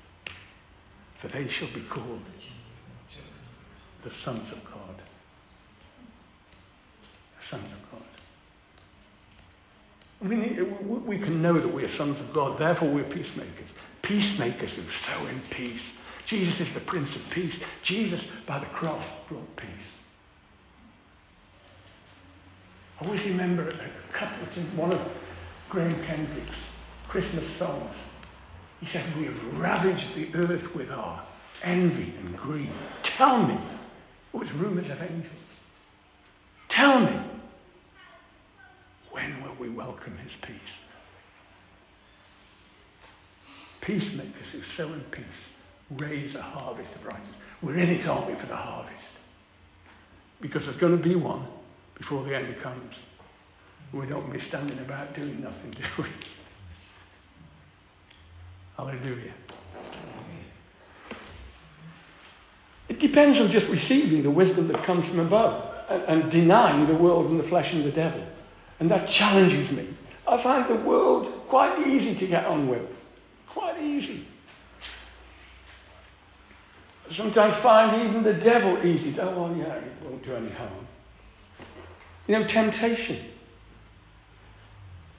for 1.18 1.29
they 1.29 1.46
shall 1.46 1.68
be 1.68 1.83
called 1.83 2.22
the 4.03 4.11
sons 4.11 4.50
of 4.50 4.64
God. 4.64 4.96
The 7.38 7.46
sons 7.46 7.66
of 7.66 7.90
God. 7.92 8.03
We, 10.29 10.35
need, 10.35 10.61
we 11.07 11.18
can 11.18 11.40
know 11.40 11.57
that 11.61 11.72
we 11.72 11.85
are 11.85 11.88
sons 11.88 12.18
of 12.18 12.33
God, 12.33 12.59
therefore 12.59 12.88
we're 12.88 13.05
peacemakers. 13.05 13.68
Peacemakers 14.03 14.74
who 14.74 14.83
sow 14.90 15.24
in 15.29 15.38
peace. 15.50 15.92
Jesus 16.26 16.59
is 16.59 16.72
the 16.72 16.81
Prince 16.81 17.14
of 17.14 17.31
Peace. 17.31 17.61
Jesus, 17.85 18.26
by 18.44 18.59
the 18.59 18.66
cross, 18.66 19.07
brought 19.29 19.55
peace. 19.55 19.68
I 23.00 23.05
always 23.05 23.24
remember 23.24 23.68
a 23.68 24.12
couple 24.12 24.46
one 24.74 24.90
of 24.90 25.00
Graham 25.68 25.94
Kendrick's 26.03 26.59
Christmas 27.07 27.48
songs. 27.50 27.94
He 28.81 28.87
said, 28.87 29.05
We 29.16 29.27
have 29.27 29.61
ravaged 29.61 30.14
the 30.14 30.29
earth 30.35 30.75
with 30.75 30.90
our 30.90 31.23
envy 31.62 32.14
and 32.19 32.37
greed. 32.37 32.71
Tell 33.03 33.43
me, 33.43 33.59
oh, 34.33 34.40
it's 34.40 34.53
rumors 34.53 34.88
of 34.88 35.03
angels. 35.03 35.33
Tell 36.69 37.01
me, 37.01 37.21
when 39.11 39.43
will 39.43 39.55
we 39.59 39.69
welcome 39.69 40.16
his 40.19 40.37
peace? 40.37 40.79
Peacemakers 43.81 44.51
who 44.53 44.62
sow 44.62 44.87
in 44.93 45.01
peace 45.11 45.25
raise 45.90 46.35
a 46.35 46.43
harvest 46.43 46.95
of 46.95 47.05
righteousness. 47.05 47.37
We're 47.61 47.77
in 47.77 47.88
it, 47.88 48.07
aren't 48.07 48.29
we, 48.29 48.35
for 48.35 48.47
the 48.47 48.57
harvest? 48.57 49.12
Because 50.40 50.64
there's 50.64 50.77
going 50.77 50.97
to 50.97 51.03
be 51.03 51.14
one 51.14 51.45
before 51.97 52.23
the 52.25 52.35
end 52.35 52.59
comes. 52.61 53.01
We 53.93 54.07
don't 54.07 54.33
be 54.33 54.38
standing 54.38 54.79
about 54.79 55.14
doing 55.14 55.43
nothing, 55.43 55.73
do 55.73 56.03
we? 56.03 56.09
Hallelujah. 58.81 59.35
It 62.88 62.99
depends 62.99 63.38
on 63.38 63.51
just 63.51 63.69
receiving 63.69 64.23
the 64.23 64.31
wisdom 64.31 64.69
that 64.69 64.83
comes 64.85 65.07
from 65.07 65.21
above 65.21 65.71
and, 65.90 66.03
and 66.05 66.31
denying 66.31 66.87
the 66.87 66.95
world 66.95 67.31
and 67.31 67.38
the 67.38 67.45
flesh 67.45 67.75
and 67.75 67.85
the 67.85 67.90
devil. 67.90 68.25
And 68.79 68.90
that 68.90 69.07
challenges 69.07 69.71
me. 69.71 69.87
I 70.27 70.43
find 70.43 70.66
the 70.66 70.77
world 70.77 71.27
quite 71.49 71.87
easy 71.87 72.14
to 72.14 72.27
get 72.27 72.47
on 72.47 72.69
with. 72.69 72.99
Quite 73.49 73.83
easy. 73.83 74.25
Sometimes 77.11 77.55
find 77.57 78.09
even 78.09 78.23
the 78.23 78.33
devil 78.33 78.83
easy. 78.83 79.14
Oh, 79.21 79.43
well, 79.43 79.57
yeah, 79.59 79.75
it 79.75 79.93
won't 80.03 80.25
do 80.25 80.35
any 80.35 80.49
harm. 80.53 80.87
You 82.27 82.38
know, 82.38 82.47
temptation. 82.47 83.19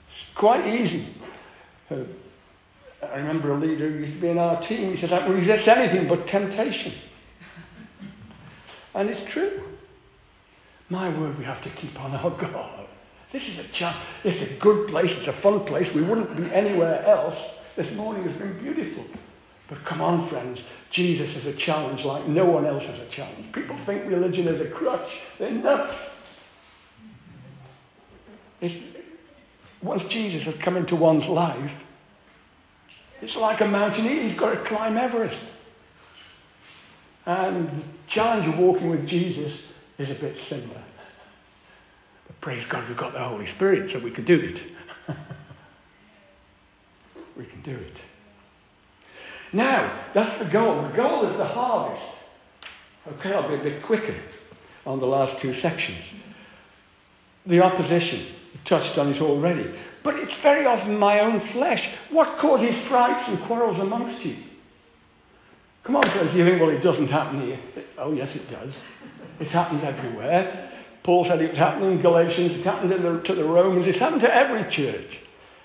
It's 0.08 0.34
quite 0.34 0.66
easy. 0.66 1.06
Uh, 1.88 1.98
I 3.02 3.16
remember 3.16 3.52
a 3.52 3.56
leader 3.58 3.88
who 3.90 3.98
used 3.98 4.14
to 4.14 4.20
be 4.20 4.28
in 4.28 4.38
our 4.38 4.60
team. 4.60 4.90
He 4.90 4.96
said, 4.96 5.12
I 5.12 5.22
can 5.22 5.34
resist 5.34 5.66
anything 5.66 6.06
but 6.08 6.26
temptation. 6.26 6.92
and 8.94 9.10
it's 9.10 9.24
true. 9.24 9.62
My 10.88 11.08
word, 11.08 11.36
we 11.38 11.44
have 11.44 11.62
to 11.62 11.68
keep 11.70 12.00
on 12.00 12.14
our 12.14 12.30
guard. 12.30 12.86
This 13.32 13.48
is 13.48 13.58
a 13.58 13.64
ch- 13.64 13.96
it's 14.24 14.42
a 14.42 14.54
good 14.54 14.88
place. 14.88 15.10
It's 15.10 15.26
a 15.26 15.32
fun 15.32 15.64
place. 15.64 15.92
We 15.94 16.02
wouldn't 16.02 16.36
be 16.36 16.52
anywhere 16.52 17.04
else. 17.06 17.36
This 17.76 17.90
morning 17.92 18.22
has 18.24 18.34
been 18.34 18.58
beautiful. 18.58 19.04
But 19.68 19.82
come 19.84 20.02
on, 20.02 20.26
friends. 20.26 20.62
Jesus 20.90 21.34
is 21.34 21.46
a 21.46 21.54
challenge 21.54 22.04
like 22.04 22.26
no 22.28 22.44
one 22.44 22.66
else 22.66 22.84
is 22.84 23.00
a 23.00 23.06
challenge. 23.06 23.50
People 23.52 23.76
think 23.78 24.06
religion 24.06 24.46
is 24.46 24.60
a 24.60 24.66
crutch. 24.68 25.16
They're 25.38 25.50
nuts. 25.50 25.96
It's, 28.60 28.76
once 29.80 30.04
Jesus 30.04 30.42
has 30.44 30.54
come 30.56 30.76
into 30.76 30.94
one's 30.94 31.26
life, 31.26 31.74
it's 33.22 33.36
like 33.36 33.60
a 33.60 33.66
mountaineer. 33.66 34.24
He's 34.24 34.36
got 34.36 34.50
to 34.50 34.56
climb 34.56 34.96
Everest. 34.96 35.38
And 37.24 37.70
the 37.70 37.82
challenge 38.08 38.48
of 38.48 38.58
walking 38.58 38.90
with 38.90 39.06
Jesus 39.06 39.62
is 39.96 40.10
a 40.10 40.14
bit 40.14 40.36
similar. 40.36 40.82
But 42.26 42.40
praise 42.40 42.64
God, 42.64 42.86
we've 42.88 42.96
got 42.96 43.12
the 43.12 43.20
Holy 43.20 43.46
Spirit, 43.46 43.90
so 43.90 44.00
we 44.00 44.10
can 44.10 44.24
do 44.24 44.40
it. 44.40 44.62
we 47.36 47.44
can 47.44 47.62
do 47.62 47.76
it. 47.76 47.96
Now, 49.52 50.00
that's 50.14 50.36
the 50.38 50.46
goal. 50.46 50.82
The 50.82 50.96
goal 50.96 51.24
is 51.26 51.36
the 51.36 51.44
harvest. 51.44 52.02
Okay, 53.06 53.32
I'll 53.32 53.48
be 53.48 53.54
a 53.54 53.62
bit 53.62 53.82
quicker 53.82 54.14
on 54.84 54.98
the 54.98 55.06
last 55.06 55.38
two 55.38 55.54
sections. 55.54 56.04
The 57.46 57.60
opposition, 57.60 58.26
touched 58.64 58.98
on 58.98 59.12
it 59.12 59.20
already. 59.20 59.70
But 60.02 60.16
it's 60.16 60.34
very 60.34 60.66
often 60.66 60.98
my 60.98 61.20
own 61.20 61.40
flesh. 61.40 61.90
What 62.10 62.38
causes 62.38 62.74
fights 62.74 63.28
and 63.28 63.40
quarrels 63.42 63.78
amongst 63.78 64.24
you? 64.24 64.36
Come 65.84 65.96
on, 65.96 66.02
friends, 66.02 66.34
you 66.34 66.44
think, 66.44 66.60
well, 66.60 66.70
it 66.70 66.82
doesn't 66.82 67.08
happen 67.08 67.40
here. 67.40 67.58
Oh, 67.98 68.12
yes, 68.12 68.36
it 68.36 68.48
does. 68.50 68.78
It 69.40 69.50
happens 69.50 69.82
everywhere. 69.82 70.70
Paul 71.02 71.24
said 71.24 71.40
it 71.42 71.50
was 71.50 71.58
happening 71.58 71.92
in 71.92 72.00
Galatians, 72.00 72.52
it 72.52 72.64
happened 72.64 72.92
the, 72.92 73.20
to 73.20 73.34
the 73.34 73.44
Romans, 73.44 73.88
it's 73.88 73.98
happened 73.98 74.20
to 74.20 74.32
every 74.32 74.70
church. 74.70 75.18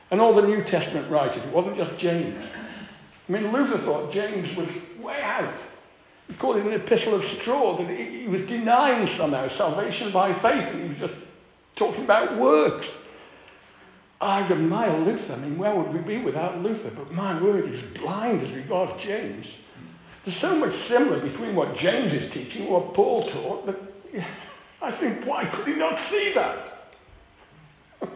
And 0.09 0.19
all 0.19 0.33
the 0.33 0.41
New 0.41 0.63
Testament 0.63 1.09
writers, 1.11 1.43
it 1.43 1.53
wasn't 1.53 1.77
just 1.77 1.95
James. 1.99 2.43
I 3.27 3.31
mean, 3.31 3.51
Luther 3.51 3.77
thought 3.77 4.11
James 4.11 4.55
was 4.55 4.69
way 4.99 5.21
out. 5.21 5.55
He 6.27 6.33
called 6.33 6.57
it 6.57 6.65
an 6.65 6.73
epistle 6.73 7.13
of 7.13 7.23
straw, 7.23 7.77
that 7.77 7.89
he, 7.89 8.21
he 8.21 8.27
was 8.27 8.41
denying 8.41 9.05
somehow 9.05 9.47
salvation 9.47 10.11
by 10.11 10.33
faith, 10.33 10.65
and 10.69 10.81
he 10.81 10.89
was 10.89 10.97
just 10.97 11.13
talking 11.77 12.03
about 12.03 12.37
works. 12.37 12.87
I 14.19 14.41
admire 14.41 14.97
Luther. 14.99 15.33
I 15.33 15.37
mean, 15.37 15.57
where 15.57 15.73
would 15.75 15.93
we 15.93 15.99
be 15.99 16.21
without 16.21 16.61
Luther? 16.61 16.89
But 16.89 17.11
my 17.11 17.41
word, 17.41 17.67
he's 17.67 17.83
blind 17.99 18.41
as 18.41 18.51
regards 18.51 19.01
James. 19.01 19.47
There's 20.25 20.35
so 20.35 20.55
much 20.55 20.73
similar 20.73 21.19
between 21.19 21.55
what 21.55 21.77
James 21.77 22.13
is 22.13 22.29
teaching 22.31 22.63
and 22.63 22.71
what 22.71 22.93
Paul 22.93 23.27
taught 23.29 23.65
that 23.67 23.75
I 24.81 24.91
think, 24.91 25.25
why 25.25 25.45
could 25.45 25.67
he 25.67 25.75
not 25.75 25.99
see 25.99 26.31
that? 26.33 26.93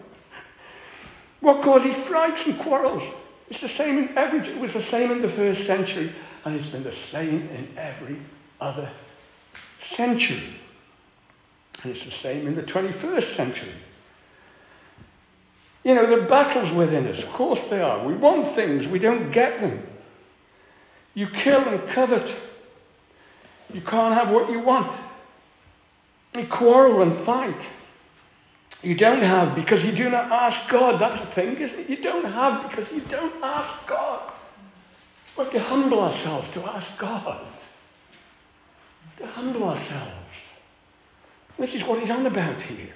what 1.40 1.64
causes 1.64 1.96
fights 1.96 2.46
and 2.46 2.58
quarrels? 2.60 3.04
It's 3.50 3.62
the 3.62 3.68
same 3.68 3.98
in 3.98 4.18
every, 4.18 4.40
it 4.40 4.60
was 4.60 4.74
the 4.74 4.82
same 4.82 5.12
in 5.12 5.22
the 5.22 5.30
first 5.30 5.66
century, 5.66 6.14
and 6.46 6.56
it's 6.56 6.68
been 6.68 6.84
the 6.84 6.92
same 6.92 7.50
in 7.50 7.68
every 7.78 8.18
other 8.60 8.90
century. 9.84 10.61
And 11.84 11.96
it's 11.96 12.06
the 12.06 12.12
same 12.12 12.48
in 12.48 12.56
the 12.56 12.64
21st 12.64 13.36
century. 13.36 13.74
You 15.84 15.96
know, 15.96 16.06
the 16.06 16.26
battles 16.28 16.72
within 16.72 17.08
us, 17.08 17.24
of 17.24 17.30
course 17.30 17.62
they 17.70 17.82
are. 17.82 18.06
We 18.06 18.14
want 18.14 18.54
things, 18.54 18.88
we 18.88 19.00
don't 19.00 19.32
get 19.32 19.60
them. 19.60 19.82
You 21.14 21.28
kill 21.28 21.62
and 21.68 21.90
covet. 21.90 22.34
You 23.74 23.82
can't 23.82 24.14
have 24.14 24.30
what 24.32 24.50
you 24.50 24.60
want. 24.60 24.96
You 26.36 26.46
quarrel 26.48 27.02
and 27.02 27.14
fight. 27.14 27.66
You 28.84 28.96
don't 28.96 29.22
have 29.22 29.54
because 29.56 29.84
you 29.84 29.92
do 29.92 30.10
not 30.10 30.32
ask 30.32 30.68
God. 30.70 31.00
That's 31.00 31.20
the 31.20 31.26
thing, 31.26 31.58
isn't 31.58 31.80
it? 31.80 31.90
You 31.90 31.98
don't 31.98 32.26
have 32.26 32.70
because 32.70 32.92
you 32.92 33.02
don't 33.02 33.34
ask 33.44 33.86
God. 33.88 34.32
We 35.38 35.44
have 35.44 35.54
to 35.54 35.60
humble 35.60 36.00
ourselves 36.00 36.52
to 36.54 36.64
ask 36.64 36.98
God. 36.98 37.46
To 39.18 39.28
humble 39.28 39.70
ourselves. 39.70 40.21
This 41.62 41.76
is 41.76 41.84
what 41.84 42.00
he's 42.00 42.10
on 42.10 42.26
about 42.26 42.60
here. 42.60 42.90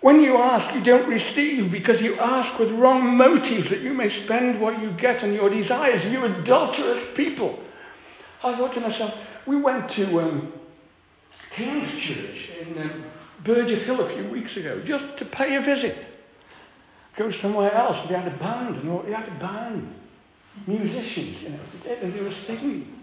When 0.00 0.20
you 0.22 0.36
ask, 0.36 0.72
you 0.72 0.84
don't 0.84 1.08
receive 1.08 1.72
because 1.72 2.00
you 2.00 2.14
ask 2.20 2.56
with 2.60 2.70
wrong 2.70 3.16
motives 3.16 3.70
that 3.70 3.80
you 3.80 3.92
may 3.92 4.08
spend 4.08 4.60
what 4.60 4.80
you 4.80 4.92
get 4.92 5.24
on 5.24 5.34
your 5.34 5.50
desires. 5.50 6.06
You 6.06 6.24
adulterous 6.26 7.02
people. 7.16 7.58
I 8.44 8.54
thought 8.54 8.72
to 8.74 8.80
myself, 8.80 9.18
we 9.46 9.56
went 9.56 9.90
to 9.92 10.20
um, 10.20 10.52
King's 11.50 11.92
Church 11.96 12.50
in 12.60 12.78
um, 12.78 13.04
Burgess 13.42 13.82
Hill 13.82 14.00
a 14.00 14.08
few 14.08 14.28
weeks 14.28 14.56
ago 14.56 14.80
just 14.82 15.16
to 15.16 15.24
pay 15.24 15.56
a 15.56 15.60
visit. 15.60 15.96
Go 17.16 17.32
somewhere 17.32 17.74
else. 17.74 17.98
We 18.08 18.14
had 18.14 18.28
a 18.28 18.36
band, 18.36 18.76
and 18.76 19.08
had 19.12 19.26
a 19.26 19.40
band, 19.40 19.92
musicians, 20.68 21.42
you 21.42 21.48
know, 21.48 21.58
and 22.00 22.14
they 22.14 22.22
were 22.22 22.30
singing. 22.30 22.94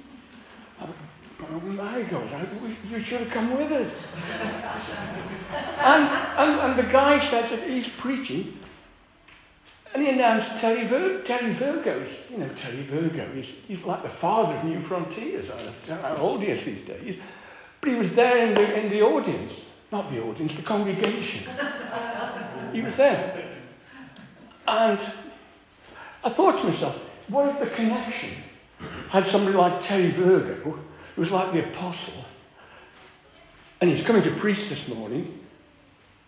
Oh 1.49 1.60
my 1.60 2.01
God, 2.04 2.47
you 2.89 3.01
should 3.04 3.21
have 3.21 3.30
come 3.30 3.58
with 3.58 3.71
us. 3.71 3.91
and, 5.80 6.06
and, 6.38 6.60
and 6.60 6.75
the 6.80 6.91
guy 6.91 7.19
says 7.19 7.49
that 7.49 7.67
he's 7.67 7.88
preaching, 7.88 8.58
and 9.93 10.04
he 10.04 10.10
announced 10.10 10.49
Terry, 10.60 10.86
Vir- 10.86 11.23
Terry 11.23 11.51
Virgo's. 11.54 12.10
You 12.30 12.38
know, 12.38 12.49
Terry 12.49 12.84
Virgo, 12.84 13.34
he's, 13.34 13.47
he's 13.67 13.84
like 13.84 14.04
the 14.04 14.10
father 14.10 14.56
of 14.56 14.63
Newfrontiers. 14.63 15.51
I 15.51 15.63
don't 15.88 16.01
know 16.01 16.15
how 16.15 16.15
old 16.17 16.43
he 16.43 16.49
is 16.49 16.63
these 16.63 16.82
days. 16.84 17.17
But 17.82 17.89
he 17.89 17.95
was 17.95 18.13
there 18.13 18.38
in 18.47 18.54
the, 18.54 18.80
in 18.80 18.89
the 18.89 19.01
audience. 19.01 19.62
Not 19.91 20.10
the 20.12 20.23
audience, 20.23 20.54
the 20.54 20.62
congregation. 20.62 21.43
he 22.71 22.82
was 22.82 22.95
there. 22.95 23.58
And 24.67 24.99
I 26.23 26.30
thought 26.30 26.62
to 26.62 26.67
myself, 26.67 26.95
what 27.27 27.49
if 27.49 27.60
the 27.60 27.75
connection 27.75 28.30
had 29.10 29.27
somebody 29.27 29.58
like 29.58 29.82
Terry 29.82 30.12
Virgo 30.12 30.80
who 31.15 31.21
was 31.21 31.32
like 31.32 31.52
the 31.52 31.63
apostle. 31.63 32.26
And 33.80 33.89
he's 33.89 34.06
coming 34.06 34.24
to 34.24 34.32
preach 34.32 34.69
this 34.69 34.88
morning. 34.88 35.39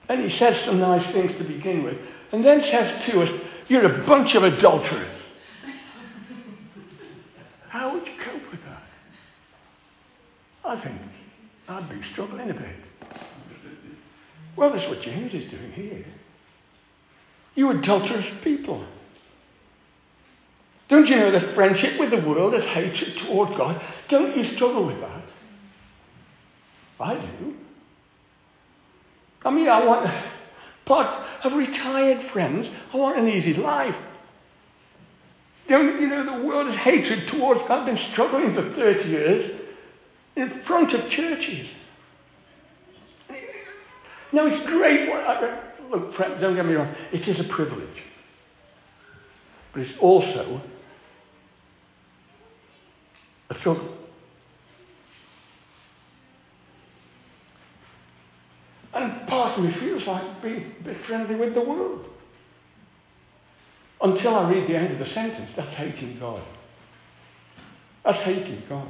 And 0.09 0.21
he 0.21 0.29
says 0.29 0.59
some 0.59 0.79
nice 0.79 1.05
things 1.05 1.35
to 1.37 1.43
begin 1.43 1.83
with. 1.83 1.99
And 2.31 2.43
then 2.43 2.61
says 2.61 3.05
to 3.05 3.21
us, 3.21 3.31
You're 3.67 3.85
a 3.85 4.05
bunch 4.05 4.35
of 4.35 4.43
adulterers. 4.43 5.07
How 7.69 7.93
would 7.93 8.07
you 8.07 8.13
cope 8.19 8.51
with 8.51 8.63
that? 8.65 8.83
I 10.65 10.75
think 10.75 10.99
I'd 11.69 11.89
be 11.89 12.01
struggling 12.01 12.49
a 12.49 12.53
bit. 12.53 12.75
Well, 14.55 14.69
that's 14.69 14.87
what 14.87 15.01
James 15.01 15.33
is 15.33 15.49
doing 15.49 15.71
here. 15.71 16.03
You 17.55 17.71
adulterous 17.71 18.29
people. 18.43 18.83
Don't 20.87 21.09
you 21.09 21.15
know 21.15 21.31
that 21.31 21.41
friendship 21.41 21.99
with 21.99 22.11
the 22.11 22.17
world 22.17 22.53
is 22.53 22.65
hatred 22.65 23.17
toward 23.17 23.55
God? 23.55 23.81
Don't 24.07 24.35
you 24.35 24.43
struggle 24.43 24.85
with 24.85 24.99
that? 25.01 25.23
I 26.99 27.15
do. 27.15 27.57
I 29.45 29.51
mean, 29.51 29.67
I 29.67 29.85
want, 29.85 30.09
but 30.85 31.25
I've 31.43 31.55
retired 31.55 32.19
friends. 32.19 32.69
I 32.93 32.97
want 32.97 33.17
an 33.17 33.27
easy 33.27 33.53
life. 33.53 33.97
Don't 35.67 35.99
you 35.99 36.07
know 36.07 36.23
the 36.23 36.45
world 36.45 36.67
is 36.67 36.75
hatred 36.75 37.27
towards? 37.27 37.61
I've 37.69 37.85
been 37.85 37.97
struggling 37.97 38.53
for 38.53 38.61
30 38.61 39.09
years 39.09 39.51
in 40.35 40.49
front 40.49 40.93
of 40.93 41.09
churches. 41.09 41.67
No, 44.31 44.47
it's 44.47 44.65
great. 44.65 45.07
Look, 45.89 46.17
don't 46.17 46.55
get 46.55 46.65
me 46.65 46.73
wrong. 46.73 46.93
It 47.11 47.27
is 47.27 47.39
a 47.39 47.43
privilege. 47.43 48.03
But 49.71 49.83
it's 49.83 49.97
also 49.97 50.61
struggle. 53.53 53.97
And 58.93 59.27
part 59.27 59.57
of 59.57 59.63
me 59.63 59.71
feels 59.71 60.05
like 60.05 60.41
being 60.41 60.75
a 60.79 60.83
bit 60.83 60.97
friendly 60.97 61.35
with 61.35 61.53
the 61.53 61.61
world. 61.61 62.09
Until 64.01 64.35
I 64.35 64.49
read 64.49 64.67
the 64.67 64.75
end 64.75 64.91
of 64.91 64.99
the 64.99 65.05
sentence, 65.05 65.49
that's 65.55 65.73
hating 65.73 66.17
God. 66.19 66.41
That's 68.03 68.19
hating 68.19 68.61
God. 68.69 68.87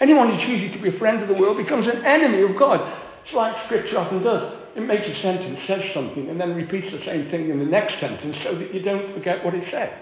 Anyone 0.00 0.30
who 0.32 0.38
chooses 0.40 0.72
to 0.72 0.78
be 0.78 0.88
a 0.88 0.92
friend 0.92 1.20
of 1.20 1.28
the 1.28 1.34
world 1.34 1.56
becomes 1.56 1.86
an 1.86 2.04
enemy 2.04 2.42
of 2.42 2.56
God. 2.56 2.92
It's 3.22 3.34
like 3.34 3.62
Scripture 3.64 3.98
often 3.98 4.22
does. 4.22 4.54
It 4.74 4.80
makes 4.80 5.08
a 5.08 5.14
sentence, 5.14 5.60
says 5.60 5.84
something, 5.92 6.28
and 6.28 6.40
then 6.40 6.54
repeats 6.54 6.92
the 6.92 7.00
same 7.00 7.24
thing 7.24 7.50
in 7.50 7.58
the 7.58 7.66
next 7.66 7.98
sentence 7.98 8.38
so 8.38 8.54
that 8.54 8.72
you 8.72 8.80
don't 8.80 9.08
forget 9.10 9.44
what 9.44 9.54
it 9.54 9.64
said. 9.64 9.92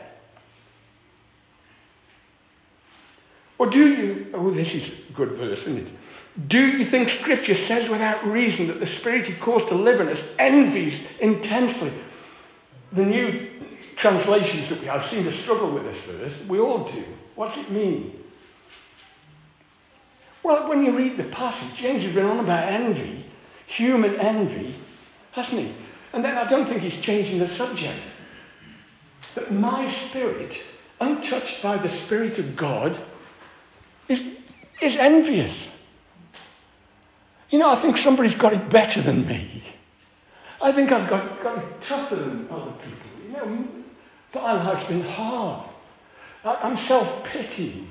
Or 3.59 3.67
do 3.67 3.87
you, 3.89 4.27
oh, 4.35 4.51
this 4.51 4.75
is 4.75 4.89
a 4.89 5.13
good 5.13 5.33
verse, 5.33 5.63
isn't 5.63 5.79
it? 5.79 6.49
Do 6.49 6.65
you 6.67 6.85
think 6.85 7.09
Scripture 7.09 7.55
says 7.55 7.89
without 7.89 8.27
reason 8.27 8.67
that 8.67 8.81
the 8.81 8.87
Spirit 8.87 9.27
He 9.27 9.35
caused 9.35 9.69
to 9.69 9.75
live 9.75 10.01
in 10.01 10.09
us 10.09 10.23
envies 10.39 11.01
intensely? 11.21 11.93
The 12.93 13.07
new 13.07 13.49
translations 13.97 14.69
that 14.69 14.81
we 14.81 14.87
have 14.87 15.05
seem 15.05 15.25
to 15.25 15.33
struggle 15.33 15.71
with 15.71 15.85
this 15.85 15.99
verse. 16.01 16.39
We 16.47 16.61
all 16.61 16.85
do. 16.85 17.05
What's 17.35 17.57
it 17.57 17.71
mean? 17.71 18.23
Well, 20.43 20.69
when 20.69 20.85
you 20.85 20.97
read 20.97 21.17
the 21.17 21.25
passage, 21.25 21.75
James 21.77 22.05
has 22.05 22.15
been 22.15 22.27
on 22.27 22.39
about 22.39 22.69
envy, 22.69 23.25
human 23.67 24.15
envy, 24.17 24.77
hasn't 25.33 25.63
he? 25.63 25.75
And 26.13 26.25
then 26.25 26.37
I 26.39 26.47
don't 26.47 26.67
think 26.67 26.83
he's 26.83 27.01
changing 27.01 27.39
the 27.39 27.49
subject. 27.49 27.99
That 29.35 29.53
my 29.53 29.91
spirit, 29.91 30.59
untouched 31.01 31.63
by 31.63 31.79
the 31.79 31.89
Spirit 31.89 32.39
of 32.39 32.55
God, 32.57 32.97
is, 34.09 34.23
is 34.81 34.97
envious. 34.97 35.71
You 37.51 37.59
know, 37.59 37.71
I 37.71 37.77
think 37.77 37.97
somebody's 37.97 38.35
got 38.35 38.53
it 38.53 38.69
better 38.69 39.01
than 39.01 39.27
me. 39.27 39.63
I 40.61 40.73
think 40.73 40.91
I've 40.91 41.09
got, 41.09 41.43
got 41.43 41.59
it 41.59 41.83
tougher 41.83 42.17
than 42.17 42.49
other 42.51 42.73
people. 42.73 43.09
You 43.25 43.33
know, 43.33 43.69
my 44.35 44.53
life's 44.53 44.87
been 44.87 45.03
hard. 45.03 45.69
I'm 46.45 46.77
self-pitying. 46.77 47.89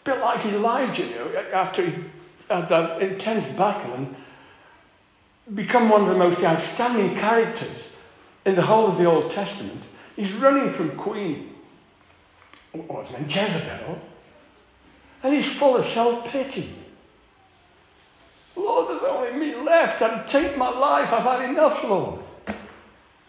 A 0.00 0.04
bit 0.04 0.20
like 0.20 0.44
Elijah, 0.46 1.04
you 1.04 1.14
know, 1.14 1.44
after 1.52 1.84
he 1.84 1.92
had 2.48 2.68
that 2.68 3.02
intense 3.02 3.44
battle 3.56 3.94
and 3.94 4.14
become 5.54 5.88
one 5.88 6.02
of 6.02 6.08
the 6.08 6.16
most 6.16 6.42
outstanding 6.42 7.16
characters 7.16 7.88
in 8.44 8.54
the 8.54 8.62
whole 8.62 8.86
of 8.88 8.98
the 8.98 9.04
Old 9.04 9.30
Testament. 9.30 9.82
He's 10.16 10.32
running 10.32 10.72
from 10.72 10.96
Queen 10.96 11.54
what's 12.72 13.10
named 13.10 13.34
Jezebel, 13.34 13.98
and 15.22 15.34
he's 15.34 15.46
full 15.46 15.76
of 15.76 15.84
self 15.86 16.26
pity. 16.28 16.68
Lord, 18.56 18.88
there's 18.88 19.02
only 19.02 19.32
me 19.32 19.54
left. 19.54 20.02
I'd 20.02 20.28
take 20.28 20.56
my 20.56 20.68
life. 20.68 21.12
I've 21.12 21.22
had 21.22 21.48
enough, 21.50 21.82
Lord. 21.84 22.20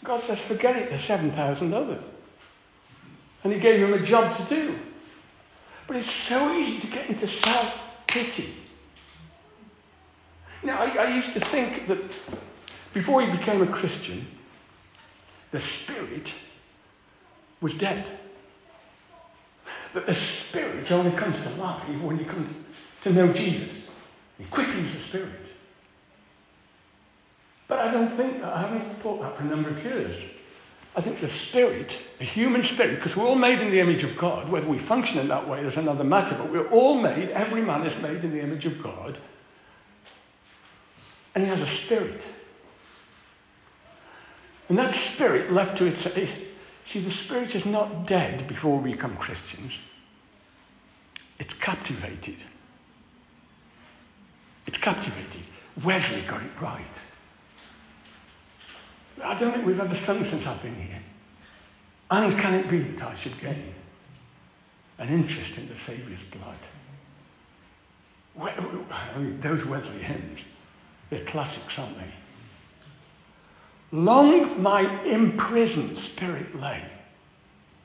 God 0.04 0.22
says, 0.22 0.40
forget 0.40 0.76
it, 0.76 0.90
there's 0.90 1.04
7,000 1.04 1.74
others. 1.74 2.04
And 3.44 3.54
he 3.54 3.60
gave 3.60 3.80
him 3.80 3.94
a 3.94 4.04
job 4.04 4.36
to 4.38 4.44
do. 4.44 4.80
But 5.88 5.98
it's 5.98 6.12
so 6.12 6.52
easy 6.54 6.80
to 6.80 6.88
get 6.88 7.10
into 7.10 7.28
self 7.28 7.80
pity. 8.08 8.54
Now, 10.64 10.80
I, 10.80 10.90
I 10.90 11.16
used 11.16 11.34
to 11.34 11.40
think 11.40 11.88
that 11.88 12.00
before 12.94 13.22
he 13.22 13.30
became 13.32 13.62
a 13.62 13.68
Christian, 13.68 14.28
the 15.52 15.60
spirit 15.60 16.34
was 17.62 17.74
dead. 17.74 18.19
That 19.94 20.06
the 20.06 20.14
spirit 20.14 20.92
only 20.92 21.12
comes 21.12 21.38
to 21.38 21.50
life 21.52 21.88
when 22.02 22.20
you 22.20 22.26
come 22.26 22.66
to 23.04 23.14
know 23.14 23.32
Jesus. 23.34 23.70
He 24.38 24.46
quickens 24.46 24.94
the 24.94 25.00
spirit. 25.00 25.50
But 27.68 27.80
I 27.80 27.92
don't 27.92 28.10
think, 28.10 28.44
I 28.44 28.62
haven't 28.62 28.82
thought 28.98 29.22
that 29.22 29.38
for 29.38 29.44
a 29.44 29.48
number 29.48 29.70
of 29.70 29.84
years. 29.84 30.18
I 30.96 31.02
think 31.02 31.20
the 31.22 31.28
spirit, 31.28 31.98
the 32.18 32.26
human 32.26 32.64
spirit, 32.64 32.96
because 32.96 33.16
we're 33.16 33.26
all 33.26 33.36
made 33.36 33.60
in 33.60 33.70
the 33.70 33.80
image 33.80 34.04
of 34.04 34.18
God, 34.18 34.50
whether 34.50 34.68
we 34.68 34.80
function 34.80 35.20
in 35.20 35.28
that 35.28 35.48
way 35.48 35.62
is 35.62 35.78
another 35.78 36.04
matter, 36.04 36.36
but 36.36 36.52
we're 36.52 36.68
all 36.70 37.00
made, 37.00 37.30
every 37.30 37.62
man 37.62 37.86
is 37.86 38.02
made 38.02 38.24
in 38.24 38.32
the 38.32 38.42
image 38.42 38.66
of 38.66 38.82
God, 38.82 39.18
and 41.36 41.44
he 41.44 41.50
has 41.50 41.62
a 41.62 41.68
spirit. 41.68 42.24
And 44.68 44.78
that 44.78 44.94
spirit 44.94 45.52
left 45.52 45.78
to 45.78 45.86
itself, 45.86 46.30
see, 46.90 47.00
the 47.00 47.12
spirit 47.12 47.54
is 47.54 47.66
not 47.66 48.08
dead 48.08 48.48
before 48.48 48.80
we 48.80 48.92
become 48.92 49.16
Christians. 49.18 49.78
It's 51.38 51.54
captivated. 51.54 52.38
It's 54.66 54.78
captivated. 54.78 55.42
Wesley 55.84 56.22
got 56.22 56.42
it 56.42 56.52
right. 56.60 57.00
I 59.24 59.38
don't 59.40 59.52
think 59.52 59.66
we've 59.66 59.80
ever 59.80 59.96
sung 59.96 60.26
since 60.26 60.48
I've 60.48 60.62
been 60.64 60.76
here. 60.76 61.02
And 62.10 62.38
can 62.40 62.56
it 62.56 62.70
be 62.70 62.80
that 62.80 63.04
I 63.04 63.16
should 63.16 63.40
gain 63.40 63.74
an 64.98 65.10
interest 65.10 65.58
in 65.58 65.68
the 65.70 65.76
Saviour's 65.76 66.24
blood? 66.24 66.58
I 68.42 69.18
mean, 69.18 69.40
those 69.42 69.64
Wesley 69.66 70.00
hymns, 70.00 70.40
they're 71.10 71.20
classics, 71.26 71.78
aren't 71.78 71.98
they? 71.98 72.12
Long 73.92 74.62
my 74.62 75.04
imprisoned 75.04 75.98
spirit 75.98 76.60
lay. 76.60 76.84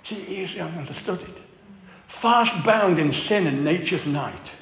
See, 0.03 0.17
he 0.17 0.61
understood 0.61 1.23
it. 1.23 1.39
Fast 2.09 2.65
bound 2.65 2.99
in 2.99 3.13
sin 3.13 3.47
and 3.47 3.65
nature's 3.65 4.05
night. 4.05 4.53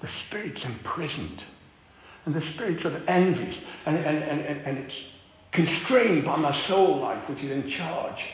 The 0.00 0.08
spirit's 0.08 0.64
imprisoned. 0.64 1.44
And 2.24 2.34
the 2.34 2.40
spirit 2.40 2.80
sort 2.80 2.94
of 2.94 3.08
envies. 3.08 3.60
And, 3.84 3.98
and, 3.98 4.18
and, 4.22 4.66
and 4.66 4.78
it's 4.78 5.06
constrained 5.50 6.24
by 6.24 6.36
my 6.36 6.52
soul 6.52 6.96
life, 6.96 7.28
which 7.28 7.44
is 7.44 7.50
in 7.50 7.68
charge 7.68 8.30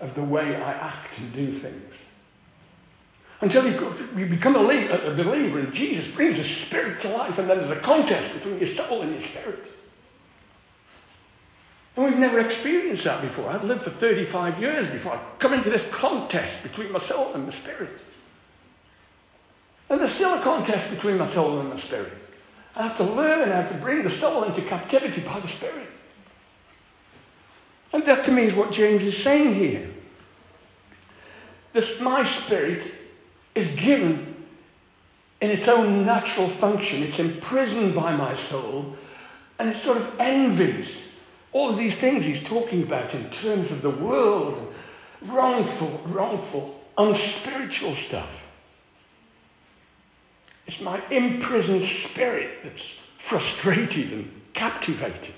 of 0.00 0.14
the 0.14 0.22
way 0.22 0.54
I 0.56 0.72
act 0.72 1.18
and 1.18 1.32
do 1.32 1.52
things. 1.52 1.94
Until 3.40 3.66
you, 3.66 4.26
become 4.26 4.54
a, 4.54 4.60
a 4.60 5.14
believer 5.14 5.58
and 5.58 5.74
Jesus 5.74 6.06
brings 6.08 6.38
the 6.38 6.44
spirit 6.44 7.00
to 7.02 7.08
life, 7.08 7.38
and 7.38 7.50
then 7.50 7.58
there's 7.58 7.70
a 7.70 7.80
contest 7.80 8.32
between 8.32 8.58
your 8.58 8.68
soul 8.68 9.02
and 9.02 9.12
your 9.12 9.20
spirit. 9.20 9.73
And 11.96 12.04
we've 12.04 12.18
never 12.18 12.40
experienced 12.40 13.04
that 13.04 13.22
before. 13.22 13.50
I've 13.50 13.64
lived 13.64 13.82
for 13.82 13.90
35 13.90 14.60
years 14.60 14.90
before 14.90 15.12
I 15.12 15.20
come 15.38 15.52
into 15.52 15.70
this 15.70 15.86
contest 15.90 16.62
between 16.62 16.90
my 16.90 16.98
soul 16.98 17.32
and 17.34 17.46
my 17.46 17.52
spirit. 17.52 18.00
And 19.88 20.00
there's 20.00 20.12
still 20.12 20.34
a 20.34 20.42
contest 20.42 20.90
between 20.90 21.18
my 21.18 21.28
soul 21.28 21.60
and 21.60 21.68
my 21.68 21.76
spirit. 21.76 22.12
I 22.74 22.88
have 22.88 22.96
to 22.96 23.04
learn 23.04 23.50
how 23.50 23.68
to 23.68 23.74
bring 23.74 24.02
the 24.02 24.10
soul 24.10 24.42
into 24.42 24.60
captivity 24.62 25.20
by 25.20 25.38
the 25.38 25.46
spirit. 25.46 25.88
And 27.92 28.04
that 28.06 28.24
to 28.24 28.32
me 28.32 28.42
is 28.42 28.54
what 28.54 28.72
James 28.72 29.04
is 29.04 29.16
saying 29.16 29.54
here. 29.54 29.88
This, 31.72 32.00
my 32.00 32.24
spirit 32.24 32.92
is 33.54 33.68
given 33.76 34.34
in 35.40 35.50
its 35.50 35.68
own 35.68 36.04
natural 36.04 36.48
function. 36.48 37.04
It's 37.04 37.20
imprisoned 37.20 37.94
by 37.94 38.16
my 38.16 38.34
soul 38.34 38.96
and 39.60 39.68
it 39.68 39.76
sort 39.76 39.98
of 39.98 40.12
envies 40.18 41.03
all 41.54 41.70
of 41.70 41.76
these 41.76 41.94
things 41.94 42.24
he's 42.24 42.42
talking 42.42 42.82
about 42.82 43.14
in 43.14 43.30
terms 43.30 43.70
of 43.70 43.80
the 43.80 43.88
world, 43.88 44.74
wrongful, 45.22 46.02
wrongful, 46.06 46.78
unspiritual 46.98 47.94
stuff. 47.94 48.42
It's 50.66 50.80
my 50.80 51.00
imprisoned 51.10 51.84
spirit 51.84 52.58
that's 52.64 52.94
frustrated 53.18 54.12
and 54.12 54.42
captivated. 54.52 55.34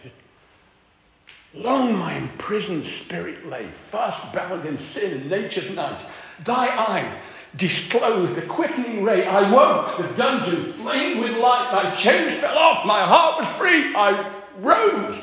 Long 1.53 1.95
my 1.95 2.15
imprisoned 2.15 2.87
spirit 2.87 3.47
lay, 3.47 3.69
fast 3.91 4.33
bound 4.33 4.65
in 4.65 4.79
sin 4.79 5.21
and 5.21 5.31
nature's 5.31 5.71
night. 5.71 6.03
Thy 6.45 6.67
eye 6.67 7.19
disclosed 7.57 8.35
the 8.35 8.43
quickening 8.43 9.05
ray. 9.05 9.27
I 9.27 9.51
woke, 9.53 9.99
the 9.99 10.15
dungeon 10.15 10.73
flamed 10.75 11.21
with 11.21 11.37
light. 11.37 11.71
My 11.73 11.95
chains 11.95 12.33
fell 12.35 12.57
off, 12.57 12.87
my 12.87 13.05
heart 13.05 13.41
was 13.41 13.57
free. 13.57 13.95
I 13.95 14.33
rose, 14.59 15.23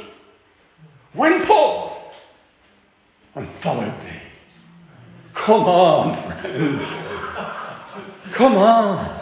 went 1.14 1.44
forth, 1.44 1.94
and 3.36 3.48
followed 3.48 3.94
thee. 4.04 4.22
Come 5.34 5.64
on, 5.64 6.42
friends. 6.42 6.86
Come 8.32 8.56
on. 8.56 9.22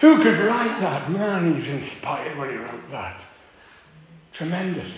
Who 0.00 0.22
could 0.22 0.38
write 0.38 0.80
that? 0.80 1.10
Man, 1.10 1.54
he's 1.54 1.68
inspired 1.68 2.36
when 2.36 2.50
he 2.50 2.56
wrote 2.56 2.90
that. 2.90 3.20
Tremendous. 4.32 4.90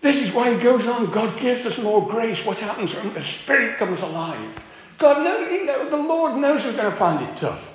This 0.00 0.16
is 0.16 0.32
why 0.32 0.52
he 0.54 0.60
goes 0.60 0.86
on. 0.86 1.10
God 1.10 1.40
gives 1.40 1.64
us 1.64 1.78
more 1.78 2.06
grace. 2.06 2.44
What 2.44 2.58
happens 2.58 2.94
when 2.94 3.14
the 3.14 3.22
Spirit 3.22 3.78
comes 3.78 4.00
alive? 4.00 4.60
God 4.98 5.24
knows, 5.24 5.50
you 5.50 5.64
know, 5.64 5.88
the 5.88 5.96
Lord 5.96 6.36
knows 6.36 6.64
we're 6.64 6.72
going 6.72 6.90
to 6.90 6.96
find 6.96 7.24
it 7.26 7.36
tough. 7.36 7.66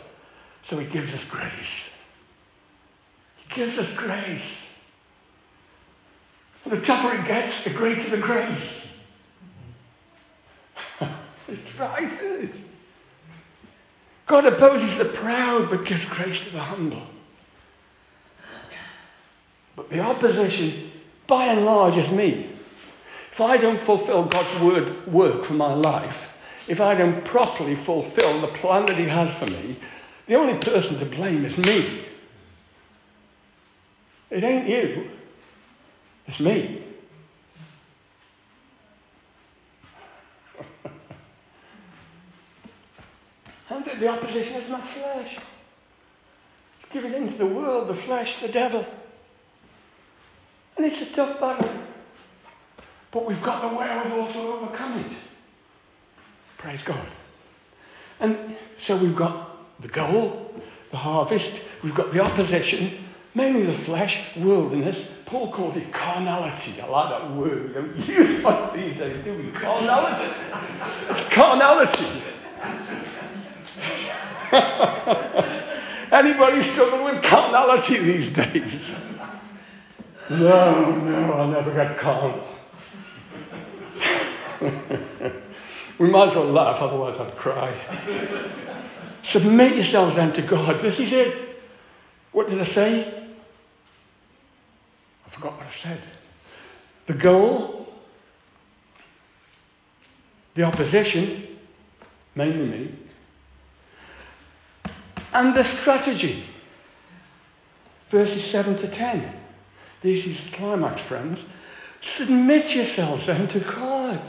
So 0.64 0.78
he 0.78 0.86
gives 0.86 1.14
us 1.14 1.24
grace. 1.24 1.90
He 3.38 3.56
gives 3.56 3.80
us 3.80 3.92
grace. 3.94 4.44
The 6.70 6.80
tougher 6.82 7.16
it 7.20 7.28
gets, 7.28 7.64
the 7.64 7.72
greater 7.72 8.10
the 8.10 8.18
grace. 8.18 8.88
it's 11.48 11.80
right, 11.80 12.12
isn't 12.12 12.50
it? 12.50 12.56
God 14.28 14.46
opposes 14.46 14.98
the 14.98 15.06
proud 15.06 15.70
but 15.70 15.86
gives 15.86 16.06
grace 16.06 16.44
to 16.46 16.52
the 16.52 16.60
humble. 16.60 17.02
But 19.76 19.90
the 19.90 20.00
opposition 20.00 20.90
by 21.30 21.46
and 21.46 21.64
large, 21.64 21.96
is 21.96 22.10
me. 22.10 22.50
If 23.32 23.40
I 23.40 23.56
don't 23.56 23.80
fulfill 23.80 24.26
God's 24.26 24.62
word 24.62 25.08
work 25.08 25.46
for 25.46 25.54
my 25.54 25.74
life, 25.74 26.34
if 26.68 26.82
I 26.82 26.96
don't 26.96 27.24
properly 27.24 27.76
fulfill 27.76 28.42
the 28.42 28.48
plan 28.48 28.88
that 28.88 28.98
He 28.98 29.06
has 29.06 29.34
for 29.36 29.46
me, 29.46 29.78
the 30.26 30.36
only 30.36 30.56
person 30.56 31.00
to 31.00 31.06
blame 31.06 31.46
is 31.46 31.58
me. 31.58 32.04
It 34.30 34.44
ain't 34.44 34.68
you, 34.68 35.10
it's 36.30 36.40
me. 36.40 36.84
and 43.70 43.86
the 44.00 44.08
opposition 44.08 44.56
is 44.58 44.70
my 44.70 44.80
flesh. 44.80 45.38
Give 46.92 47.06
it 47.06 47.14
into 47.14 47.36
the 47.36 47.46
world, 47.46 47.88
the 47.88 47.96
flesh, 47.96 48.40
the 48.42 48.48
devil. 48.48 48.86
And 50.78 50.86
it's 50.86 51.02
a 51.02 51.06
tough 51.08 51.40
battle. 51.40 51.70
But 53.12 53.26
we've 53.26 53.42
got 53.42 53.62
the 53.62 53.76
wherewithal 53.76 54.34
to 54.34 54.40
overcome 54.40 55.00
it. 55.00 55.12
Praise 56.58 56.84
God. 56.84 57.08
And 58.20 58.56
so 58.80 58.96
we've 58.98 59.16
got 59.16 59.82
the 59.82 59.88
goal, 59.88 60.54
the 60.92 60.98
harvest, 60.98 61.62
we've 61.84 61.96
got 61.96 62.12
the 62.12 62.20
opposition, 62.20 63.06
mainly 63.34 63.64
the 63.64 63.74
flesh, 63.74 64.20
worldliness. 64.38 65.08
Paul 65.30 65.52
called 65.52 65.78
it 65.78 65.94
carnality. 65.94 66.82
I 66.82 66.88
like 66.88 67.10
that 67.12 67.32
word. 67.36 67.68
We 67.68 67.74
don't 67.74 67.96
use 68.08 68.42
much 68.42 68.74
these 68.74 68.98
days, 68.98 69.24
do 69.24 69.38
we? 69.38 69.52
Carnality. 69.52 70.28
carnality. 71.30 72.06
Anybody 76.12 76.64
struggling 76.64 77.04
with 77.04 77.24
carnality 77.24 78.00
these 78.00 78.30
days? 78.32 78.92
No, 80.32 80.96
no, 80.96 81.34
I'll 81.34 81.48
never 81.48 81.76
get 81.76 82.00
calm. 82.00 82.42
we 86.00 86.10
might 86.10 86.30
as 86.30 86.36
well 86.36 86.46
laugh, 86.46 86.82
otherwise 86.82 87.20
I'd 87.20 87.36
cry. 87.36 87.76
Submit 89.22 89.76
yourselves 89.76 90.16
then 90.16 90.34
to 90.34 90.42
God. 90.42 90.82
This 90.82 91.00
is 91.00 91.14
it. 91.14 91.62
What 92.32 92.48
did 92.48 92.60
I 92.60 92.64
say? 92.64 93.19
Said. 95.72 96.02
The 97.08 97.14
goal 97.14 97.80
the 100.60 100.66
opposition, 100.66 101.48
mainly 102.36 102.66
me, 102.66 102.96
and 105.34 105.56
the 105.56 105.64
strategy. 105.64 106.44
Verses 108.10 108.44
7 108.44 108.76
to 108.78 108.88
10. 108.90 109.34
This 110.02 110.26
is 110.26 110.44
the 110.44 110.52
climax, 110.58 111.02
friends. 111.02 111.40
Submit 112.02 112.76
yourselves 112.76 113.28
then 113.28 113.48
to 113.48 113.60
God. 113.62 114.20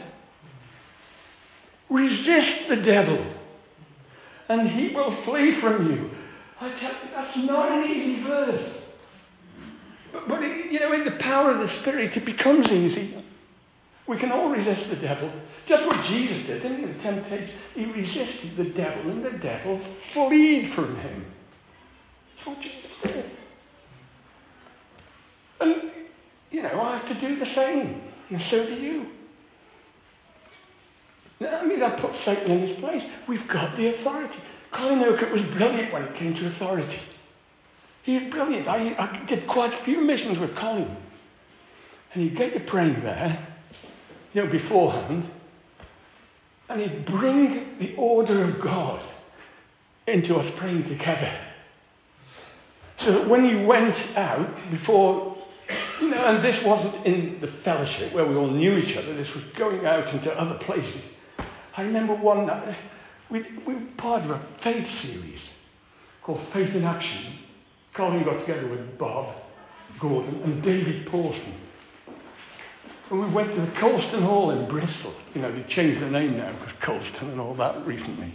Resist 1.89 2.69
the 2.69 2.77
devil, 2.77 3.25
and 4.49 4.69
he 4.69 4.95
will 4.95 5.11
flee 5.11 5.51
from 5.51 5.91
you. 5.91 6.11
I 6.61 6.71
tell 6.71 6.93
you, 6.93 7.11
that's 7.13 7.37
not 7.39 7.73
an 7.73 7.91
easy 7.91 8.21
verse. 8.21 8.80
But, 10.13 10.29
but 10.29 10.43
you 10.43 10.81
know, 10.81 10.93
in 10.93 11.05
the 11.05 11.13
power 11.13 11.51
of 11.51 11.59
the 11.59 11.69
Spirit, 11.69 12.17
it 12.17 12.25
becomes 12.25 12.71
easy. 12.71 13.15
We 14.07 14.17
can 14.17 14.33
all 14.33 14.49
resist 14.49 14.91
the 14.91 14.97
devil. 14.97 15.31
Just 15.67 15.87
what 15.87 16.05
Jesus 16.07 16.45
did, 16.47 16.63
didn't 16.63 16.79
he? 16.79 16.87
The 16.87 17.01
temptation. 17.01 17.55
He 17.75 17.85
resisted 17.85 18.57
the 18.57 18.65
devil, 18.65 19.11
and 19.11 19.25
the 19.25 19.31
devil 19.31 19.79
fled 19.79 20.67
from 20.67 20.97
him. 20.97 21.25
That's 22.35 22.47
what 22.47 22.61
Jesus 22.61 22.91
did. 23.03 23.31
And, 25.61 25.91
you 26.51 26.63
know, 26.63 26.81
I 26.81 26.97
have 26.97 27.09
to 27.09 27.15
do 27.15 27.37
the 27.37 27.47
same. 27.47 28.03
And 28.31 28.41
so 28.41 28.65
do 28.65 28.75
you. 28.75 29.07
I 31.41 31.65
mean, 31.65 31.81
that 31.81 31.99
puts 31.99 32.19
Satan 32.19 32.51
in 32.51 32.67
his 32.67 32.77
place. 32.77 33.05
We've 33.27 33.47
got 33.49 33.77
the 33.77 33.89
authority. 33.89 34.39
Colin 34.73 35.03
Urquhart 35.03 35.33
was 35.33 35.43
brilliant 35.43 35.93
when 35.93 36.03
it 36.03 36.15
came 36.15 36.35
to 36.35 36.47
authority. 36.47 36.99
He 38.11 38.19
was 38.19 38.25
brilliant. 38.25 38.67
I, 38.67 38.97
I 38.99 39.25
did 39.27 39.47
quite 39.47 39.73
a 39.73 39.77
few 39.77 40.01
missions 40.01 40.37
with 40.37 40.57
Colin. 40.57 40.97
And 42.13 42.23
he'd 42.25 42.35
get 42.35 42.55
you 42.55 42.59
praying 42.59 43.03
there, 43.03 43.47
you 44.35 44.43
know, 44.43 44.51
beforehand, 44.51 45.31
and 46.69 46.81
he'd 46.81 47.05
bring 47.05 47.79
the 47.79 47.95
order 47.95 48.43
of 48.43 48.61
God 48.61 49.01
into 50.09 50.35
us 50.39 50.51
praying 50.57 50.89
together. 50.89 51.33
So 52.97 53.13
that 53.13 53.29
when 53.29 53.45
you 53.45 53.65
went 53.65 53.97
out 54.17 54.57
before, 54.73 55.37
you 56.01 56.11
know, 56.11 56.25
and 56.25 56.43
this 56.43 56.61
wasn't 56.65 57.07
in 57.07 57.41
the 57.41 57.47
fellowship 57.47 58.13
where 58.13 58.27
we 58.27 58.35
all 58.35 58.51
knew 58.51 58.77
each 58.77 58.97
other, 58.97 59.15
this 59.15 59.33
was 59.37 59.45
going 59.55 59.87
out 59.87 60.13
into 60.13 60.37
other 60.37 60.59
places. 60.59 61.03
I 61.77 61.85
remember 61.85 62.15
one 62.17 62.47
night, 62.47 62.75
we, 63.29 63.43
we 63.65 63.75
were 63.75 63.81
part 63.97 64.25
of 64.25 64.33
a 64.33 64.41
faith 64.57 64.91
series 64.91 65.49
called 66.25 66.41
Faith 66.41 66.75
in 66.75 66.83
Action. 66.83 67.35
Colin 67.93 68.23
got 68.23 68.41
together 68.41 68.67
with 68.67 68.99
Bob 68.99 69.35
Gordon 69.99 70.41
and 70.45 70.63
David 70.63 71.07
Pawson. 71.07 71.53
And 73.11 73.21
we 73.21 73.27
went 73.27 73.53
to 73.53 73.61
the 73.61 73.73
Colston 73.73 74.23
Hall 74.23 74.53
in 74.53 74.67
Bristol. 74.69 75.13
You 75.35 75.43
know, 75.43 75.51
they 75.51 75.63
changed 75.65 76.01
the 76.01 76.09
name 76.09 76.37
now 76.37 76.53
because 76.53 76.73
Colston 76.75 77.31
and 77.31 77.41
all 77.41 77.55
that 77.55 77.85
recently. 77.85 78.33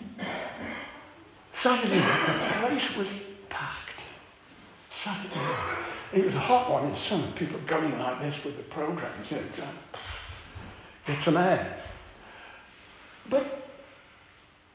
Saturday 1.54 1.96
the 1.96 2.68
place 2.68 2.96
was 2.98 3.08
packed. 3.50 4.02
Saturday. 4.92 5.40
It 6.14 6.26
was 6.26 6.36
a 6.36 6.40
hot 6.40 6.72
one 6.72 6.88
in 6.88 6.96
summer. 6.96 7.28
People 7.36 7.60
going 7.66 7.98
like 7.98 8.20
this 8.20 8.44
with 8.44 8.58
the 8.58 8.64
programs, 8.64 9.32
you 9.32 9.38
know, 9.38 9.68
get 11.08 11.24
some 11.24 11.38
air. 11.38 11.82
But 13.30 13.70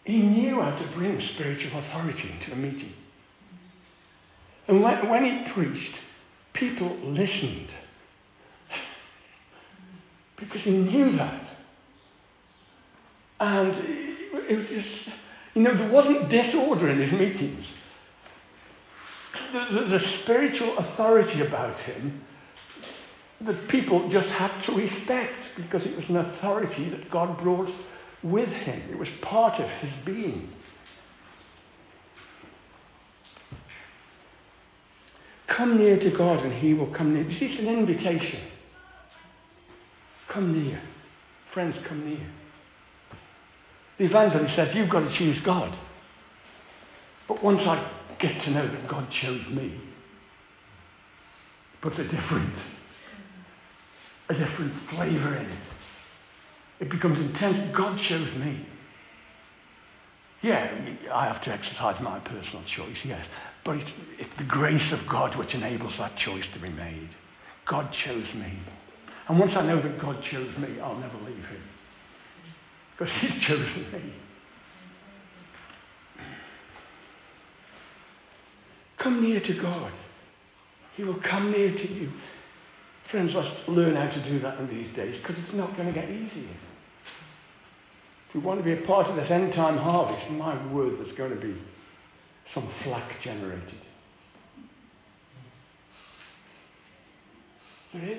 he 0.04 0.22
knew 0.22 0.60
how 0.60 0.74
to 0.74 0.84
bring 0.88 1.20
spiritual 1.20 1.78
authority 1.78 2.30
into 2.32 2.52
a 2.52 2.56
meeting. 2.56 2.92
And 4.70 4.84
when, 4.84 5.24
he 5.24 5.50
preached, 5.50 5.96
people 6.52 6.96
listened. 7.02 7.70
Because 10.36 10.60
he 10.60 10.70
knew 10.70 11.10
that. 11.10 11.42
And 13.40 13.74
it 14.48 14.58
was 14.58 14.68
just, 14.68 15.08
you 15.56 15.62
know, 15.62 15.74
there 15.74 15.90
wasn't 15.90 16.28
disorder 16.28 16.88
in 16.88 16.98
his 16.98 17.10
meetings. 17.10 17.66
The, 19.52 19.66
the, 19.72 19.80
the 19.86 19.98
spiritual 19.98 20.78
authority 20.78 21.40
about 21.40 21.80
him 21.80 22.20
that 23.40 23.66
people 23.66 24.08
just 24.08 24.30
had 24.30 24.52
to 24.62 24.72
respect 24.72 25.46
because 25.56 25.84
it 25.84 25.96
was 25.96 26.08
an 26.10 26.18
authority 26.18 26.84
that 26.90 27.10
God 27.10 27.36
brought 27.38 27.72
with 28.22 28.52
him. 28.52 28.80
It 28.88 28.98
was 28.98 29.08
part 29.20 29.58
of 29.58 29.68
his 29.68 29.90
being. 30.04 30.48
Come 35.50 35.76
near 35.76 35.96
to 35.96 36.10
God 36.10 36.44
and 36.44 36.52
he 36.52 36.74
will 36.74 36.86
come 36.86 37.12
near. 37.12 37.24
This 37.24 37.42
is 37.42 37.58
an 37.58 37.66
invitation. 37.66 38.38
Come 40.28 40.64
near. 40.64 40.80
Friends, 41.50 41.76
come 41.82 42.08
near. 42.08 42.24
The 43.98 44.04
evangelist 44.04 44.54
says, 44.54 44.72
You've 44.76 44.88
got 44.88 45.06
to 45.06 45.12
choose 45.12 45.40
God. 45.40 45.72
But 47.26 47.42
once 47.42 47.66
I 47.66 47.84
get 48.20 48.40
to 48.42 48.52
know 48.52 48.64
that 48.64 48.86
God 48.86 49.10
chose 49.10 49.44
me, 49.48 49.72
puts 51.80 51.98
a 51.98 52.04
different, 52.04 52.54
a 54.28 54.34
different 54.34 54.72
flavour 54.72 55.34
in 55.34 55.46
it. 55.46 55.58
It 56.78 56.88
becomes 56.90 57.18
intense. 57.18 57.58
God 57.76 57.98
chose 57.98 58.32
me. 58.36 58.64
Yeah, 60.42 60.72
I 61.12 61.24
have 61.24 61.42
to 61.42 61.52
exercise 61.52 62.00
my 62.00 62.20
personal 62.20 62.64
choice, 62.64 63.04
yes. 63.04 63.26
But 63.64 63.76
it's, 63.76 63.92
it's 64.18 64.34
the 64.36 64.44
grace 64.44 64.92
of 64.92 65.06
God 65.06 65.34
which 65.36 65.54
enables 65.54 65.98
that 65.98 66.16
choice 66.16 66.46
to 66.48 66.58
be 66.58 66.70
made. 66.70 67.08
God 67.66 67.92
chose 67.92 68.34
me. 68.34 68.52
And 69.28 69.38
once 69.38 69.56
I 69.56 69.66
know 69.66 69.80
that 69.80 69.98
God 69.98 70.22
chose 70.22 70.56
me, 70.56 70.80
I'll 70.80 70.96
never 70.96 71.18
leave 71.18 71.46
him. 71.46 71.62
Because 72.96 73.12
he's 73.14 73.34
chosen 73.40 73.84
me. 73.92 74.12
Come 78.98 79.22
near 79.22 79.40
to 79.40 79.54
God. 79.54 79.92
He 80.96 81.04
will 81.04 81.14
come 81.14 81.50
near 81.50 81.72
to 81.72 81.92
you. 81.92 82.12
Friends, 83.04 83.34
let's 83.34 83.50
learn 83.66 83.96
how 83.96 84.08
to 84.08 84.20
do 84.20 84.38
that 84.40 84.58
in 84.58 84.68
these 84.68 84.90
days 84.90 85.16
because 85.16 85.38
it's 85.38 85.54
not 85.54 85.74
going 85.76 85.88
to 85.88 85.94
get 85.94 86.10
easier. 86.10 86.44
If 88.28 88.34
we 88.34 88.40
want 88.40 88.60
to 88.60 88.64
be 88.64 88.72
a 88.72 88.76
part 88.76 89.08
of 89.08 89.16
this 89.16 89.30
end 89.30 89.52
time 89.52 89.76
harvest, 89.76 90.30
my 90.30 90.56
word, 90.66 90.96
there's 90.96 91.12
going 91.12 91.30
to 91.30 91.36
be 91.36 91.56
some 92.52 92.66
flack 92.66 93.20
generated. 93.20 93.78
There 97.94 98.10
is. 98.10 98.18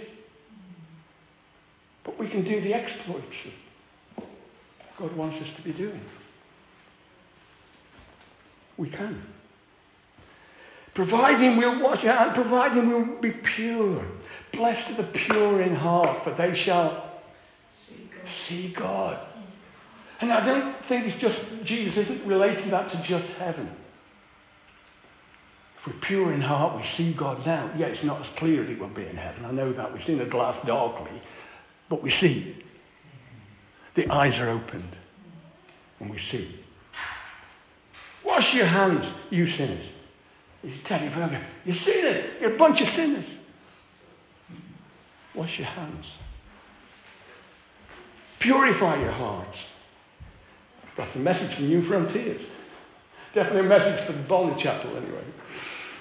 But 2.06 2.17
we 2.17 2.30
can 2.30 2.44
do 2.44 2.62
the 2.62 2.74
exploits 2.74 3.48
that 4.15 4.98
God 4.98 5.12
wants 5.17 5.41
us 5.41 5.54
to 5.56 5.62
be 5.62 5.74
doing. 5.74 6.00
We 8.78 8.89
can. 8.89 9.22
Providing 10.94 11.58
we'll 11.58 11.82
wash 11.82 12.06
out, 12.06 12.34
providing 12.34 12.89
we'll 12.89 13.22
be 13.22 13.32
pure. 13.32 14.06
Blessed 14.54 14.91
are 14.91 14.96
the 14.96 15.04
pure 15.04 15.62
in 15.62 15.76
heart, 15.76 16.24
for 16.24 16.32
they 16.32 16.54
shall 16.54 17.22
see 17.70 18.10
God. 18.10 18.28
See 18.28 18.67
God. 18.70 19.20
And 20.22 20.32
I 20.32 20.46
don't 20.46 20.74
think 20.74 21.08
it's 21.08 21.17
just, 21.17 21.41
Jesus 21.63 21.98
isn't 21.98 22.26
relating 22.26 22.70
that 22.72 22.89
to 22.89 22.98
just 23.04 23.28
heaven. 23.34 23.70
If 25.82 25.88
we're 25.88 25.94
pure 25.94 26.32
in 26.32 26.41
heart, 26.41 26.78
we 26.78 26.84
see 26.84 27.12
God 27.12 27.44
now. 27.44 27.72
Yeah, 27.76 27.88
it's 27.88 28.04
not 28.04 28.20
as 28.20 28.28
clear 28.28 28.62
as 28.62 28.70
it 28.70 28.78
will 28.78 28.89
be 28.89 29.08
in 29.08 29.15
heaven. 29.15 29.46
I 29.46 29.52
know 29.52 29.74
that. 29.74 29.91
We've 29.91 30.04
seen 30.04 30.20
the 30.20 30.26
glass 30.26 30.56
darkly, 30.63 31.20
but 31.89 32.04
we 32.04 32.12
see. 32.12 32.56
The 33.96 34.08
eyes 34.12 34.38
are 34.38 34.48
opened, 34.48 34.96
and 36.00 36.12
we 36.12 36.20
see. 36.20 36.60
Wash 38.24 38.54
your 38.54 38.67
hands, 38.67 39.08
you 39.32 39.48
sinners. 39.48 39.88
He's 40.62 40.78
telling 40.84 41.10
you, 41.10 41.39
you're 41.65 41.74
sinners. 41.74 42.26
You're 42.39 42.54
a 42.54 42.58
bunch 42.58 42.82
of 42.82 42.88
sinners. 42.88 43.26
Wash 45.34 45.58
your 45.58 45.68
hands. 45.68 46.12
Purify 48.38 49.01
your 49.01 49.14
hearts. 49.14 49.58
That's 50.95 51.16
a 51.16 51.20
message 51.20 51.55
from 51.55 51.72
Newfrontiers. 51.72 52.41
Definitely 53.34 53.62
a 53.62 53.70
message 53.70 54.05
for 54.05 54.12
the 54.12 54.22
Bolney 54.24 54.60
Chapel, 54.60 54.95
anyway. 54.95 55.24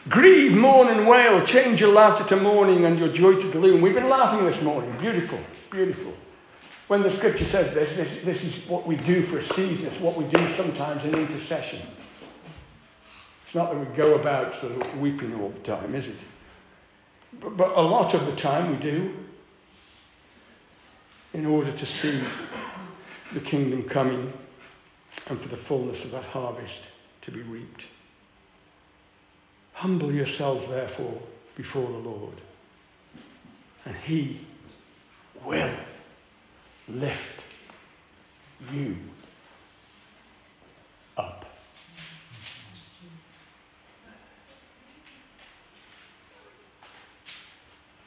Grieve, 0.09 0.57
mourn, 0.57 0.89
and 0.89 1.07
wail. 1.07 1.45
Change 1.45 1.81
your 1.81 1.93
laughter 1.93 2.25
to 2.25 2.37
mourning 2.41 2.87
and 2.87 2.99
your 2.99 3.09
joy 3.09 3.35
to 3.35 3.51
gloom. 3.51 3.83
We've 3.83 3.95
been 3.95 4.09
laughing 4.09 4.47
this 4.47 4.61
morning. 4.63 4.97
Beautiful, 4.99 5.39
beautiful. 5.71 6.15
When 6.89 7.03
the 7.03 7.11
scripture 7.11 7.45
says 7.45 7.75
this, 7.75 7.95
this, 7.97 8.25
this 8.25 8.43
is 8.43 8.67
what 8.67 8.87
we 8.87 8.97
do 8.97 9.23
for 9.23 9.39
a 9.39 9.43
season. 9.43 9.87
It's 9.87 10.01
what 10.01 10.17
we 10.17 10.25
do 10.25 10.55
sometimes 10.57 11.05
in 11.05 11.15
intercession. 11.15 11.83
It's 13.47 13.55
not 13.55 13.73
that 13.73 13.79
we 13.79 13.97
go 13.97 14.15
about 14.15 14.55
sort 14.55 14.73
of 14.73 15.01
weeping 15.01 15.35
all 15.41 15.51
the 15.51 15.61
time, 15.61 15.95
is 15.95 16.09
it? 16.09 16.17
But, 17.41 17.57
but 17.57 17.77
a 17.77 17.81
lot 17.81 18.15
of 18.15 18.27
the 18.27 18.35
time 18.35 18.71
we 18.71 18.77
do 18.79 19.15
in 21.35 21.47
order 21.47 21.71
to 21.71 21.87
see 21.87 22.21
the 23.33 23.41
kingdom 23.41 23.89
coming 23.89 24.33
and 25.29 25.41
for 25.41 25.49
the 25.49 25.57
fullness 25.57 26.05
of 26.05 26.11
that 26.11 26.25
harvest 26.25 26.81
to 27.23 27.31
be 27.31 27.43
reaped. 27.43 27.85
Humble 29.81 30.13
yourselves, 30.13 30.69
therefore, 30.69 31.19
before 31.57 31.91
the 31.91 31.97
Lord, 32.11 32.35
and 33.87 33.97
He 33.97 34.41
will 35.43 35.71
lift 36.87 37.43
you 38.71 38.95
up. 41.17 41.50